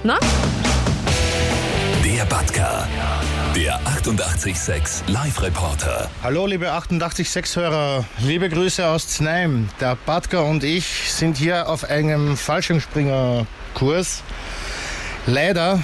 Na? 0.04 0.20
Der 2.06 2.26
Batka. 2.26 2.88
Der 3.58 3.76
886 3.88 5.08
Live-Reporter. 5.08 6.12
Hallo 6.22 6.46
liebe 6.46 6.72
88.6-Hörer, 6.72 8.06
liebe 8.20 8.50
Grüße 8.50 8.86
aus 8.86 9.08
Znaim. 9.08 9.70
Der 9.80 9.98
Batka 10.06 10.42
und 10.42 10.64
ich 10.64 10.86
sind 11.12 11.38
hier 11.38 11.68
auf 11.68 11.84
einem 11.84 12.38
Fallschirmspringerkurs. 12.38 14.22
Leider 15.26 15.82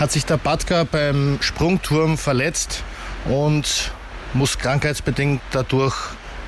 hat 0.00 0.12
sich 0.12 0.24
der 0.24 0.38
Batka 0.38 0.84
beim 0.84 1.36
Sprungturm 1.42 2.16
verletzt 2.16 2.82
und 3.26 3.92
muss 4.32 4.56
krankheitsbedingt 4.56 5.42
dadurch 5.50 5.94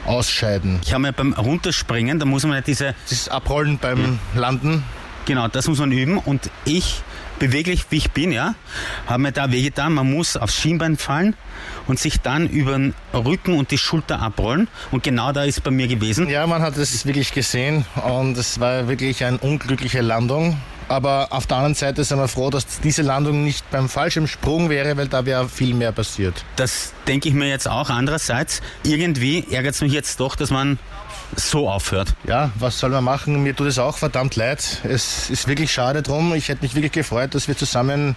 ausscheiden. 0.07 0.81
Ich 0.83 0.95
habe 0.95 1.03
mir 1.03 1.12
beim 1.12 1.35
Runterspringen, 1.35 2.19
da 2.19 2.25
muss 2.25 2.45
man 2.45 2.55
ja 2.55 2.61
diese, 2.62 2.95
Das 3.11 3.29
Abrollen 3.29 3.77
beim 3.77 4.19
Landen. 4.35 4.85
genau, 5.27 5.49
das 5.49 5.69
muss 5.69 5.81
man 5.81 5.92
üben 5.92 6.16
und 6.16 6.51
ich, 6.64 7.03
beweglich 7.38 7.87
wie 7.90 7.96
ich 7.96 8.11
bin, 8.11 8.33
ja, 8.33 8.55
habe 9.07 9.22
mir 9.22 9.33
da 9.33 9.51
wehgetan, 9.51 9.92
man 9.92 10.11
muss 10.11 10.37
aufs 10.37 10.57
Schienbein 10.57 10.96
fallen 10.96 11.35
und 11.87 11.99
sich 11.99 12.20
dann 12.20 12.49
über 12.49 12.72
den 12.72 12.94
Rücken 13.12 13.59
und 13.59 13.70
die 13.70 13.79
Schulter 13.79 14.20
abrollen 14.20 14.68
und 14.90 15.03
genau 15.03 15.33
da 15.33 15.44
ist 15.44 15.62
bei 15.62 15.70
mir 15.70 15.88
gewesen. 15.88 16.29
Ja, 16.29 16.46
man 16.46 16.62
hat 16.62 16.77
es 16.77 17.07
wirklich 17.07 17.33
gesehen 17.33 17.85
und 18.07 18.37
es 18.37 18.61
war 18.61 18.88
wirklich 18.88 19.25
eine 19.25 19.38
unglückliche 19.38 20.01
Landung. 20.01 20.57
Aber 20.88 21.29
auf 21.31 21.46
der 21.46 21.57
anderen 21.57 21.75
Seite 21.75 22.05
sind 22.05 22.18
wir 22.18 22.29
froh, 22.29 22.49
dass 22.49 22.81
diese 22.81 23.03
Landung 23.03 23.42
nicht 23.42 23.68
beim 23.72 23.88
Fallschirmsprung 23.88 24.70
wäre, 24.70 24.96
weil 24.96 25.09
da 25.09 25.27
wäre 25.27 25.49
viel 25.49 25.75
mehr 25.75 25.90
passiert. 25.90 26.44
Das 26.55 26.92
denke 27.09 27.29
ich 27.29 27.35
mir 27.35 27.49
jetzt 27.49 27.68
auch. 27.68 27.90
Andererseits, 27.90 28.62
irgendwie 28.85 29.44
ärgert 29.51 29.75
es 29.75 29.81
mich 29.81 29.92
jetzt 29.92 30.20
doch, 30.20 30.37
dass 30.37 30.51
man 30.51 30.79
so 31.34 31.68
aufhört. 31.68 32.14
Ja, 32.26 32.50
was 32.58 32.78
soll 32.78 32.90
man 32.90 33.04
machen? 33.04 33.42
Mir 33.42 33.54
tut 33.54 33.66
es 33.66 33.78
auch 33.78 33.98
verdammt 33.98 34.36
leid. 34.36 34.80
Es 34.84 35.30
ist 35.30 35.48
wirklich 35.48 35.72
schade 35.72 36.02
drum. 36.02 36.34
Ich 36.34 36.48
hätte 36.48 36.62
mich 36.62 36.74
wirklich 36.74 36.92
gefreut, 36.92 37.34
dass 37.34 37.48
wir 37.48 37.56
zusammen 37.56 38.16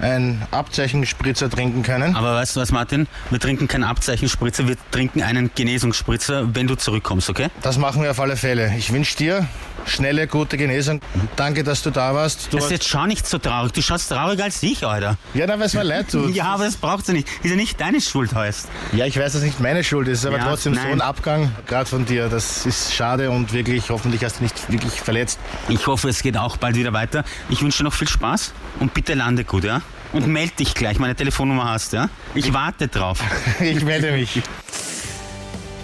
ein 0.00 0.42
Abzeichenspritzer 0.50 1.50
trinken 1.50 1.82
können. 1.82 2.14
Aber 2.16 2.34
weißt 2.34 2.56
du 2.56 2.60
was, 2.60 2.72
Martin? 2.72 3.06
Wir 3.30 3.40
trinken 3.40 3.68
keinen 3.68 3.84
Abzeichenspritzer, 3.84 4.68
wir 4.68 4.76
trinken 4.90 5.22
einen 5.22 5.50
Genesungsspritzer, 5.54 6.54
wenn 6.54 6.66
du 6.66 6.74
zurückkommst, 6.74 7.30
okay? 7.30 7.48
Das 7.62 7.78
machen 7.78 8.02
wir 8.02 8.10
auf 8.10 8.20
alle 8.20 8.36
Fälle. 8.36 8.74
Ich 8.76 8.92
wünsche 8.92 9.16
dir 9.16 9.48
schnelle, 9.86 10.26
gute 10.26 10.56
Genesung. 10.56 11.00
Danke, 11.36 11.64
dass 11.64 11.82
du 11.82 11.90
da 11.90 12.14
warst. 12.14 12.52
Du 12.52 12.56
Das 12.56 12.66
ist 12.66 12.70
jetzt 12.72 12.88
schau 12.88 13.06
nicht 13.06 13.26
so 13.26 13.38
traurig. 13.38 13.72
Du 13.72 13.80
schaust 13.82 14.08
trauriger 14.10 14.44
als 14.44 14.62
ich, 14.62 14.84
Alter. 14.86 15.16
ja, 15.34 15.46
dann, 15.46 15.60
es 15.62 15.74
mir 15.74 15.82
leid 15.84 16.10
tut. 16.10 16.34
Ja, 16.34 16.46
aber 16.54 16.64
das 16.64 16.76
braucht's 16.76 17.08
ja 17.08 17.14
nicht. 17.14 17.28
Ist 17.42 17.50
ja 17.50 17.56
nicht 17.56 17.80
deine 17.80 18.00
Schuld 18.00 18.34
heißt. 18.34 18.68
Ja, 18.92 19.06
ich 19.06 19.18
weiß, 19.18 19.32
dass 19.34 19.42
nicht 19.42 19.60
meine 19.60 19.82
Schuld 19.84 20.08
ist, 20.08 20.26
aber 20.26 20.38
Ja, 20.38 20.44
trotzdem 20.44 20.74
so 20.74 20.80
nein. 20.80 20.92
ein 20.94 21.00
Abgang, 21.00 21.50
gerade 21.66 21.88
von 21.88 22.04
dir, 22.04 22.28
das 22.28 22.66
ist 22.66 22.94
schade 22.94 23.30
und 23.30 23.52
wirklich, 23.52 23.90
hoffentlich 23.90 24.24
hast 24.24 24.38
du 24.40 24.42
nicht 24.42 24.70
wirklich 24.70 25.00
verletzt. 25.00 25.38
Ich 25.68 25.86
hoffe, 25.86 26.08
es 26.08 26.22
geht 26.22 26.36
auch 26.36 26.56
bald 26.56 26.76
wieder 26.76 26.92
weiter. 26.92 27.24
Ich 27.48 27.62
wünsche 27.62 27.78
dir 27.78 27.84
noch 27.84 27.94
viel 27.94 28.08
Spaß 28.08 28.52
und 28.80 28.92
bitte 28.94 29.14
lande 29.14 29.44
gut, 29.44 29.64
ja? 29.64 29.82
Und 30.12 30.26
meld 30.28 30.58
dich 30.58 30.74
gleich, 30.74 30.98
meine 30.98 31.14
Telefonnummer 31.14 31.68
hast, 31.70 31.92
ja? 31.92 32.08
Ich 32.34 32.52
warte 32.54 32.88
drauf. 32.88 33.18
Ich 33.60 33.82
melde 33.84 34.12
mich. 34.12 34.42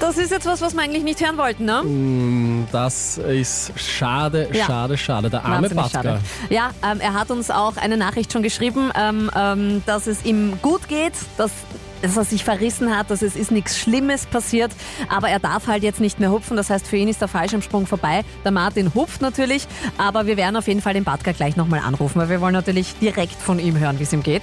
Das 0.03 0.19
ist 0.19 0.33
jetzt 0.33 0.47
was, 0.47 0.61
was 0.61 0.75
wir 0.75 0.83
eigentlich 0.83 1.05
nicht 1.05 1.25
hören 1.25 1.39
wollten, 1.39 1.65
ne? 1.65 2.65
Das 2.73 3.19
ist 3.19 3.71
schade, 3.77 4.49
Ja. 4.53 4.67
schade, 4.67 4.99
schade. 4.99 5.31
Der 5.31 5.45
arme 5.45 5.71
Batka. 5.71 6.19
Ja, 6.51 6.71
ähm, 6.85 6.99
er 7.01 7.15
hat 7.15 7.31
uns 7.31 7.53
auch 7.53 7.77
eine 7.77 7.97
Nachricht 7.97 8.33
schon 8.33 8.43
geschrieben, 8.43 8.91
ähm, 8.97 9.31
ähm, 9.37 9.83
dass 9.87 10.09
es 10.09 10.25
ihm 10.25 10.59
gut 10.61 10.89
geht, 10.89 11.13
dass, 11.37 11.53
dass 12.03 12.17
er 12.17 12.25
sich 12.25 12.45
verrissen 12.45 12.97
hat, 12.97 13.11
dass 13.11 13.23
es 13.23 13.37
ist 13.37 13.51
nichts 13.51 13.79
Schlimmes 13.79 14.27
passiert, 14.27 14.73
aber 15.09 15.29
er 15.29 15.39
darf 15.39 15.67
halt 15.67 15.83
jetzt 15.83 16.01
nicht 16.01 16.21
mehr 16.21 16.31
hupfen. 16.31 16.57
Das 16.57 16.69
heißt, 16.71 16.87
für 16.87 16.97
ihn 16.97 17.09
ist 17.09 17.21
der 17.21 17.29
Fallschirmsprung 17.29 17.87
vorbei. 17.87 18.23
Der 18.45 18.51
Martin 18.51 18.93
hupft 18.95 19.23
natürlich, 19.23 19.67
aber 19.99 20.27
wir 20.27 20.37
werden 20.37 20.57
auf 20.57 20.69
jeden 20.69 20.81
Fall 20.83 20.95
den 20.95 21.05
Batka 21.05 21.33
gleich 21.33 21.57
nochmal 21.57 21.81
anrufen, 21.81 22.21
weil 22.21 22.29
wir 22.29 22.41
wollen 22.41 22.53
natürlich 22.55 22.95
direkt 22.99 23.35
von 23.35 23.59
ihm 23.59 23.79
hören, 23.79 23.99
wie 23.99 24.03
es 24.05 24.13
ihm 24.13 24.23
geht. 24.23 24.43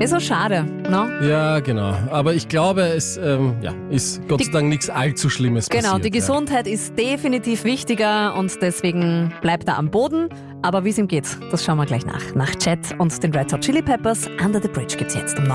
Ist 0.00 0.10
so 0.10 0.20
schade, 0.20 0.64
ne? 0.64 1.28
Ja, 1.28 1.60
genau. 1.60 1.94
Aber 2.10 2.34
ich 2.34 2.48
glaube, 2.48 2.82
es 2.82 3.16
ähm, 3.16 3.56
ja, 3.62 3.72
ist 3.90 4.26
Gott 4.28 4.44
sei 4.44 4.50
Dank 4.50 4.68
nichts 4.68 4.88
allzu 4.90 5.28
Schlimmes 5.30 5.68
Genau, 5.68 5.82
passiert. 5.90 6.04
die 6.06 6.10
Gesundheit 6.10 6.66
ist 6.66 6.98
definitiv 6.98 7.64
wichtiger 7.64 8.34
und 8.34 8.52
deswegen 8.62 9.32
bleibt 9.42 9.68
er 9.68 9.78
am 9.78 9.90
Boden. 9.90 10.28
Aber 10.62 10.84
wie 10.84 10.90
es 10.90 10.98
ihm 10.98 11.06
geht, 11.06 11.26
das 11.52 11.64
schauen 11.64 11.76
wir 11.78 11.86
gleich 11.86 12.04
nach. 12.04 12.34
Nach 12.34 12.52
Chat 12.56 12.78
und 12.98 13.22
den 13.22 13.32
Red 13.32 13.52
Hot 13.52 13.60
Chili 13.60 13.82
Peppers 13.82 14.28
Under 14.44 14.60
the 14.60 14.68
Bridge 14.68 14.96
gibt's 14.96 15.14
jetzt 15.14 15.38
um 15.38 15.44
neun. 15.44 15.54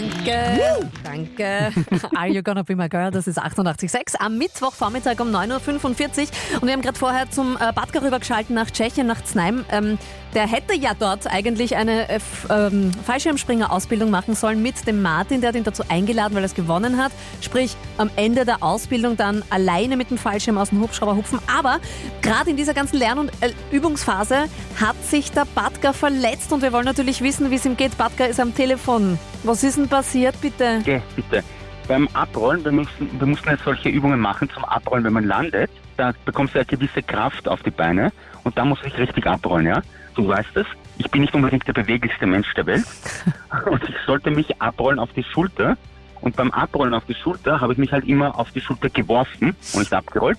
Danke, 0.00 0.88
danke. 1.04 1.72
Are 2.16 2.28
you 2.28 2.42
gonna 2.42 2.62
be 2.62 2.74
my 2.74 2.88
girl? 2.88 3.10
Das 3.10 3.26
ist 3.26 3.38
88.6 3.38 4.16
am 4.18 4.38
Mittwochvormittag 4.38 5.20
um 5.20 5.28
9.45 5.28 5.58
Uhr. 5.58 6.62
Und 6.62 6.68
wir 6.68 6.72
haben 6.72 6.80
gerade 6.80 6.98
vorher 6.98 7.30
zum 7.30 7.56
äh, 7.56 7.70
Badger 7.74 8.02
rübergeschalten 8.02 8.54
nach 8.54 8.70
Tschechien, 8.70 9.06
nach 9.06 9.22
Znaim. 9.24 9.64
Ähm, 9.70 9.98
der 10.34 10.46
hätte 10.46 10.74
ja 10.74 10.92
dort 10.98 11.26
eigentlich 11.26 11.76
eine 11.76 12.08
äh, 12.08 12.20
ähm, 12.48 12.92
Fallschirmspringer-Ausbildung 13.04 14.10
machen 14.10 14.34
sollen 14.34 14.62
mit 14.62 14.86
dem 14.86 15.02
Martin. 15.02 15.40
Der 15.40 15.48
hat 15.48 15.56
ihn 15.56 15.64
dazu 15.64 15.82
eingeladen, 15.88 16.34
weil 16.34 16.44
er 16.44 16.46
es 16.46 16.54
gewonnen 16.54 16.96
hat. 17.02 17.12
Sprich, 17.40 17.76
am 17.98 18.10
Ende 18.16 18.44
der 18.44 18.62
Ausbildung 18.62 19.16
dann 19.16 19.42
alleine 19.50 19.96
mit 19.96 20.10
dem 20.10 20.18
Fallschirm 20.18 20.56
aus 20.56 20.70
dem 20.70 20.80
Hubschrauber 20.80 21.16
hupfen. 21.16 21.40
Aber 21.52 21.78
gerade 22.22 22.48
in 22.48 22.56
dieser 22.56 22.74
ganzen 22.74 22.96
Lern- 22.96 23.18
und 23.18 23.30
äh, 23.40 23.52
Übungsphase 23.70 24.44
hat 24.80 24.96
sich 25.04 25.32
der 25.32 25.46
Badger 25.54 25.92
verletzt 25.92 26.52
und 26.52 26.62
wir 26.62 26.72
wollen 26.72 26.86
natürlich 26.86 27.20
wissen, 27.20 27.50
wie 27.50 27.56
es 27.56 27.66
ihm 27.66 27.76
geht. 27.76 27.98
Badger 27.98 28.28
ist 28.28 28.40
am 28.40 28.54
Telefon. 28.54 29.18
Was 29.42 29.64
ist 29.64 29.78
denn 29.78 29.88
passiert, 29.90 30.40
bitte? 30.40 30.78
Okay, 30.80 31.02
bitte. 31.16 31.42
Beim 31.86 32.08
Abrollen, 32.14 32.64
wir 32.64 32.72
mussten, 32.72 33.10
wir 33.18 33.26
mussten 33.26 33.50
jetzt 33.50 33.64
solche 33.64 33.88
Übungen 33.88 34.20
machen 34.20 34.48
zum 34.48 34.64
Abrollen, 34.64 35.04
wenn 35.04 35.12
man 35.12 35.26
landet. 35.26 35.70
Da 35.96 36.12
bekommst 36.24 36.54
du 36.54 36.60
eine 36.60 36.66
gewisse 36.66 37.02
Kraft 37.02 37.48
auf 37.48 37.62
die 37.62 37.70
Beine 37.70 38.12
und 38.44 38.56
da 38.56 38.64
muss 38.64 38.78
ich 38.84 38.96
richtig 38.96 39.26
abrollen, 39.26 39.66
ja? 39.66 39.82
Du 40.14 40.26
weißt 40.26 40.56
es, 40.56 40.66
ich 40.98 41.10
bin 41.10 41.22
nicht 41.22 41.34
unbedingt 41.34 41.66
der 41.66 41.72
beweglichste 41.72 42.26
Mensch 42.26 42.52
der 42.54 42.66
Welt 42.66 42.84
und 43.66 43.82
ich 43.88 43.96
sollte 44.06 44.30
mich 44.30 44.60
abrollen 44.62 44.98
auf 44.98 45.12
die 45.12 45.24
Schulter 45.24 45.76
und 46.20 46.36
beim 46.36 46.50
Abrollen 46.52 46.94
auf 46.94 47.04
die 47.06 47.14
Schulter 47.14 47.60
habe 47.60 47.72
ich 47.72 47.78
mich 47.78 47.92
halt 47.92 48.06
immer 48.06 48.38
auf 48.38 48.50
die 48.52 48.60
Schulter 48.60 48.88
geworfen 48.88 49.56
und 49.72 49.78
nicht 49.80 49.92
abgerollt 49.92 50.38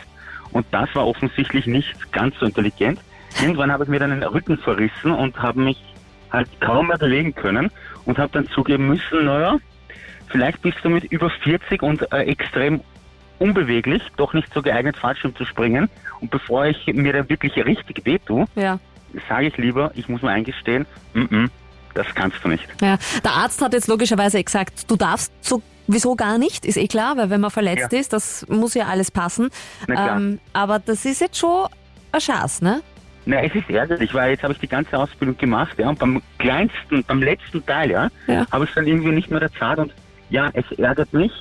und 0.51 0.65
das 0.71 0.93
war 0.95 1.05
offensichtlich 1.05 1.67
nicht 1.67 2.11
ganz 2.11 2.35
so 2.39 2.45
intelligent. 2.45 2.99
Irgendwann 3.41 3.71
habe 3.71 3.83
ich 3.83 3.89
mir 3.89 3.99
dann 3.99 4.11
den 4.11 4.23
Rücken 4.23 4.57
verrissen 4.57 5.11
und 5.11 5.41
habe 5.41 5.59
mich 5.61 5.77
halt 6.31 6.49
kaum 6.61 6.87
mehr 6.87 6.97
bewegen 6.97 7.33
können 7.35 7.69
und 8.05 8.17
habe 8.17 8.31
dann 8.33 8.47
zugeben 8.49 8.87
müssen, 8.87 9.25
naja, 9.25 9.57
vielleicht 10.27 10.61
bist 10.61 10.77
du 10.83 10.89
mit 10.89 11.05
über 11.11 11.29
40 11.29 11.81
und 11.83 12.11
äh, 12.11 12.23
extrem 12.23 12.81
unbeweglich, 13.39 14.03
doch 14.17 14.33
nicht 14.33 14.53
so 14.53 14.61
geeignet, 14.61 14.97
Fallschirm 14.97 15.35
zu 15.35 15.45
springen. 15.45 15.89
Und 16.19 16.29
bevor 16.31 16.65
ich 16.67 16.85
mir 16.87 17.11
da 17.13 17.27
wirklich 17.27 17.55
richtig 17.57 18.05
wehtue, 18.05 18.45
Ja. 18.55 18.79
sage 19.27 19.47
ich 19.47 19.57
lieber, 19.57 19.91
ich 19.95 20.07
muss 20.07 20.21
mir 20.21 20.29
eingestehen, 20.29 20.85
mm 21.13 21.21
-mm, 21.21 21.49
das 21.95 22.07
kannst 22.13 22.37
du 22.43 22.49
nicht. 22.49 22.67
Ja, 22.81 22.97
der 23.23 23.31
Arzt 23.31 23.61
hat 23.61 23.73
jetzt 23.73 23.87
logischerweise 23.87 24.41
gesagt, 24.43 24.89
du 24.89 24.95
darfst 24.95 25.33
sowieso 25.41 26.15
gar 26.15 26.37
nicht, 26.37 26.65
ist 26.65 26.77
eh 26.77 26.87
klar, 26.87 27.17
weil 27.17 27.29
wenn 27.31 27.41
man 27.41 27.49
verletzt 27.51 27.91
Ja. 27.91 27.99
ist, 27.99 28.13
das 28.13 28.45
muss 28.47 28.75
ja 28.75 28.85
alles 28.85 29.09
passen. 29.11 29.49
Ähm, 29.89 30.39
aber 30.53 30.77
das 30.79 31.03
ist 31.05 31.19
jetzt 31.19 31.37
schon 31.39 31.65
ein 32.11 32.21
Schatz, 32.21 32.61
ne? 32.61 32.81
Na, 33.25 33.41
es 33.43 33.53
ist 33.53 33.69
ärgerlich, 33.69 34.13
weil 34.13 34.31
jetzt 34.31 34.43
habe 34.43 34.53
ich 34.53 34.59
die 34.59 34.67
ganze 34.67 34.97
Ausbildung 34.97 35.37
gemacht, 35.37 35.77
ja, 35.77 35.89
und 35.89 35.99
beim 35.99 36.21
kleinsten, 36.39 37.03
beim 37.05 37.21
letzten 37.21 37.63
Teil, 37.65 37.91
ja, 37.91 38.09
Ja. 38.27 38.45
habe 38.51 38.65
ich 38.65 38.71
dann 38.73 38.87
irgendwie 38.87 39.11
nicht 39.11 39.29
mehr 39.29 39.39
der 39.39 39.51
Zeit 39.53 39.77
und 39.77 39.93
ja, 40.29 40.49
es 40.53 40.65
ärgert 40.79 41.13
mich 41.13 41.31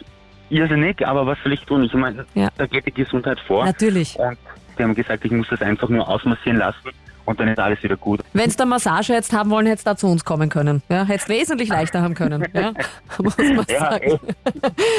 irrsinnig, 0.51 1.07
aber 1.07 1.27
was 1.27 1.39
soll 1.43 1.53
ich 1.53 1.61
tun? 1.65 1.85
Ich 1.85 1.95
meine, 1.95 2.27
Ja. 2.35 2.49
da 2.59 2.67
geht 2.67 2.85
die 2.87 2.93
Gesundheit 2.93 3.39
vor. 3.41 3.65
Natürlich. 3.65 4.17
Und 4.19 4.37
die 4.79 4.83
haben 4.83 4.95
gesagt, 4.95 5.25
ich 5.25 5.31
muss 5.31 5.49
das 5.49 5.63
einfach 5.63 5.89
nur 5.89 6.07
ausmassieren 6.09 6.59
lassen 6.59 6.91
und 7.31 7.41
dann 7.41 7.49
ist 7.49 7.59
alles 7.59 7.83
wieder 7.83 7.97
gut. 7.97 8.21
Wenn 8.33 8.51
du 8.51 8.57
eine 8.59 8.69
Massage 8.71 9.13
jetzt 9.13 9.33
haben 9.33 9.51
wollen, 9.51 9.67
hättest 9.67 9.87
du 9.87 9.91
da 9.91 9.97
zu 9.97 10.07
uns 10.09 10.25
kommen 10.25 10.49
können. 10.49 10.83
Ja, 10.89 11.05
hättest 11.05 11.29
wesentlich 11.29 11.69
leichter 11.69 12.03
haben 12.03 12.15
können. 12.15 12.47
Ja, 12.53 12.73
muss 13.23 13.37
man 13.39 13.65
Ja, 13.69 13.79
sagen. 13.93 14.19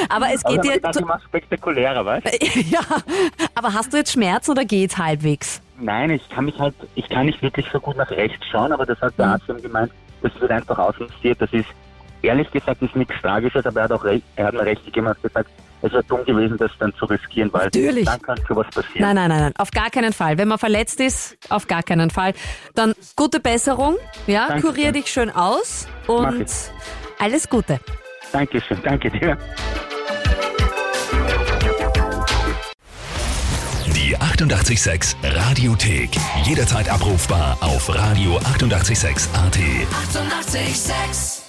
Aber 0.09 0.27
es 0.33 0.43
Aber 0.45 0.57
geht 0.57 0.75
dir. 0.75 0.79
das 0.81 0.95
immer 0.97 1.19
spektakulärer, 1.19 2.05
weißt 2.05 2.27
Ja, 2.71 2.79
aber 3.55 3.73
hast 3.73 3.93
du 3.93 3.97
jetzt 3.97 4.13
Schmerzen 4.13 4.51
oder 4.51 4.65
geht's 4.65 4.97
halbwegs? 4.97 5.61
Nein, 5.79 6.11
ich 6.11 6.27
kann 6.29 6.45
mich 6.45 6.57
halt, 6.59 6.75
ich 6.95 7.09
kann 7.09 7.25
nicht 7.25 7.41
wirklich 7.41 7.65
so 7.71 7.79
gut 7.79 7.97
nach 7.97 8.09
rechts 8.11 8.45
schauen, 8.51 8.71
aber 8.71 8.85
das 8.85 8.99
hat 9.01 9.13
der 9.17 9.27
Arzt 9.27 9.45
dann 9.47 9.61
gemeint, 9.61 9.91
das 10.21 10.31
wird 10.39 10.51
einfach 10.51 10.77
ausmassiert. 10.77 11.41
Das 11.41 11.51
ist, 11.51 11.67
ehrlich 12.21 12.49
gesagt, 12.51 12.81
ist 12.81 12.95
nichts 12.95 13.15
Tragisches, 13.21 13.65
aber 13.65 13.79
er 13.79 13.83
hat 13.85 13.91
auch 13.91 14.03
recht, 14.03 14.23
er 14.35 14.45
hat 14.47 14.53
mir 14.53 14.61
recht 14.65 14.85
gegeben, 14.85 15.07
hat 15.07 15.21
gesagt, 15.21 15.49
es 15.81 15.91
wäre 15.91 16.03
dumm 16.03 16.23
gewesen, 16.25 16.57
das 16.57 16.71
dann 16.79 16.93
zu 16.95 17.05
riskieren, 17.05 17.51
weil 17.53 17.65
Natürlich. 17.65 18.05
dann 18.05 18.21
kann 18.21 18.39
sowas 18.47 18.67
passieren. 18.73 19.01
Nein, 19.01 19.15
nein, 19.15 19.29
nein, 19.29 19.39
nein, 19.41 19.53
auf 19.57 19.71
gar 19.71 19.89
keinen 19.89 20.13
Fall. 20.13 20.37
Wenn 20.37 20.47
man 20.47 20.59
verletzt 20.59 20.99
ist, 20.99 21.37
auf 21.49 21.67
gar 21.67 21.83
keinen 21.83 22.09
Fall. 22.09 22.33
Dann 22.75 22.93
gute 23.15 23.39
Besserung, 23.39 23.97
ja, 24.27 24.47
Danke. 24.47 24.67
kurier 24.67 24.91
dich 24.91 25.07
schön 25.07 25.29
aus 25.29 25.87
und 26.07 26.45
alles 27.19 27.49
Gute. 27.49 27.79
Dankeschön, 28.31 28.79
danke 28.83 29.11
dir. 29.11 29.37
Die 33.95 34.15
886 34.17 35.15
Radiothek. 35.23 36.09
Jederzeit 36.43 36.89
abrufbar 36.89 37.57
auf 37.61 37.89
radio886.at. 37.89 39.33
886! 39.33 39.33
886 39.33 41.40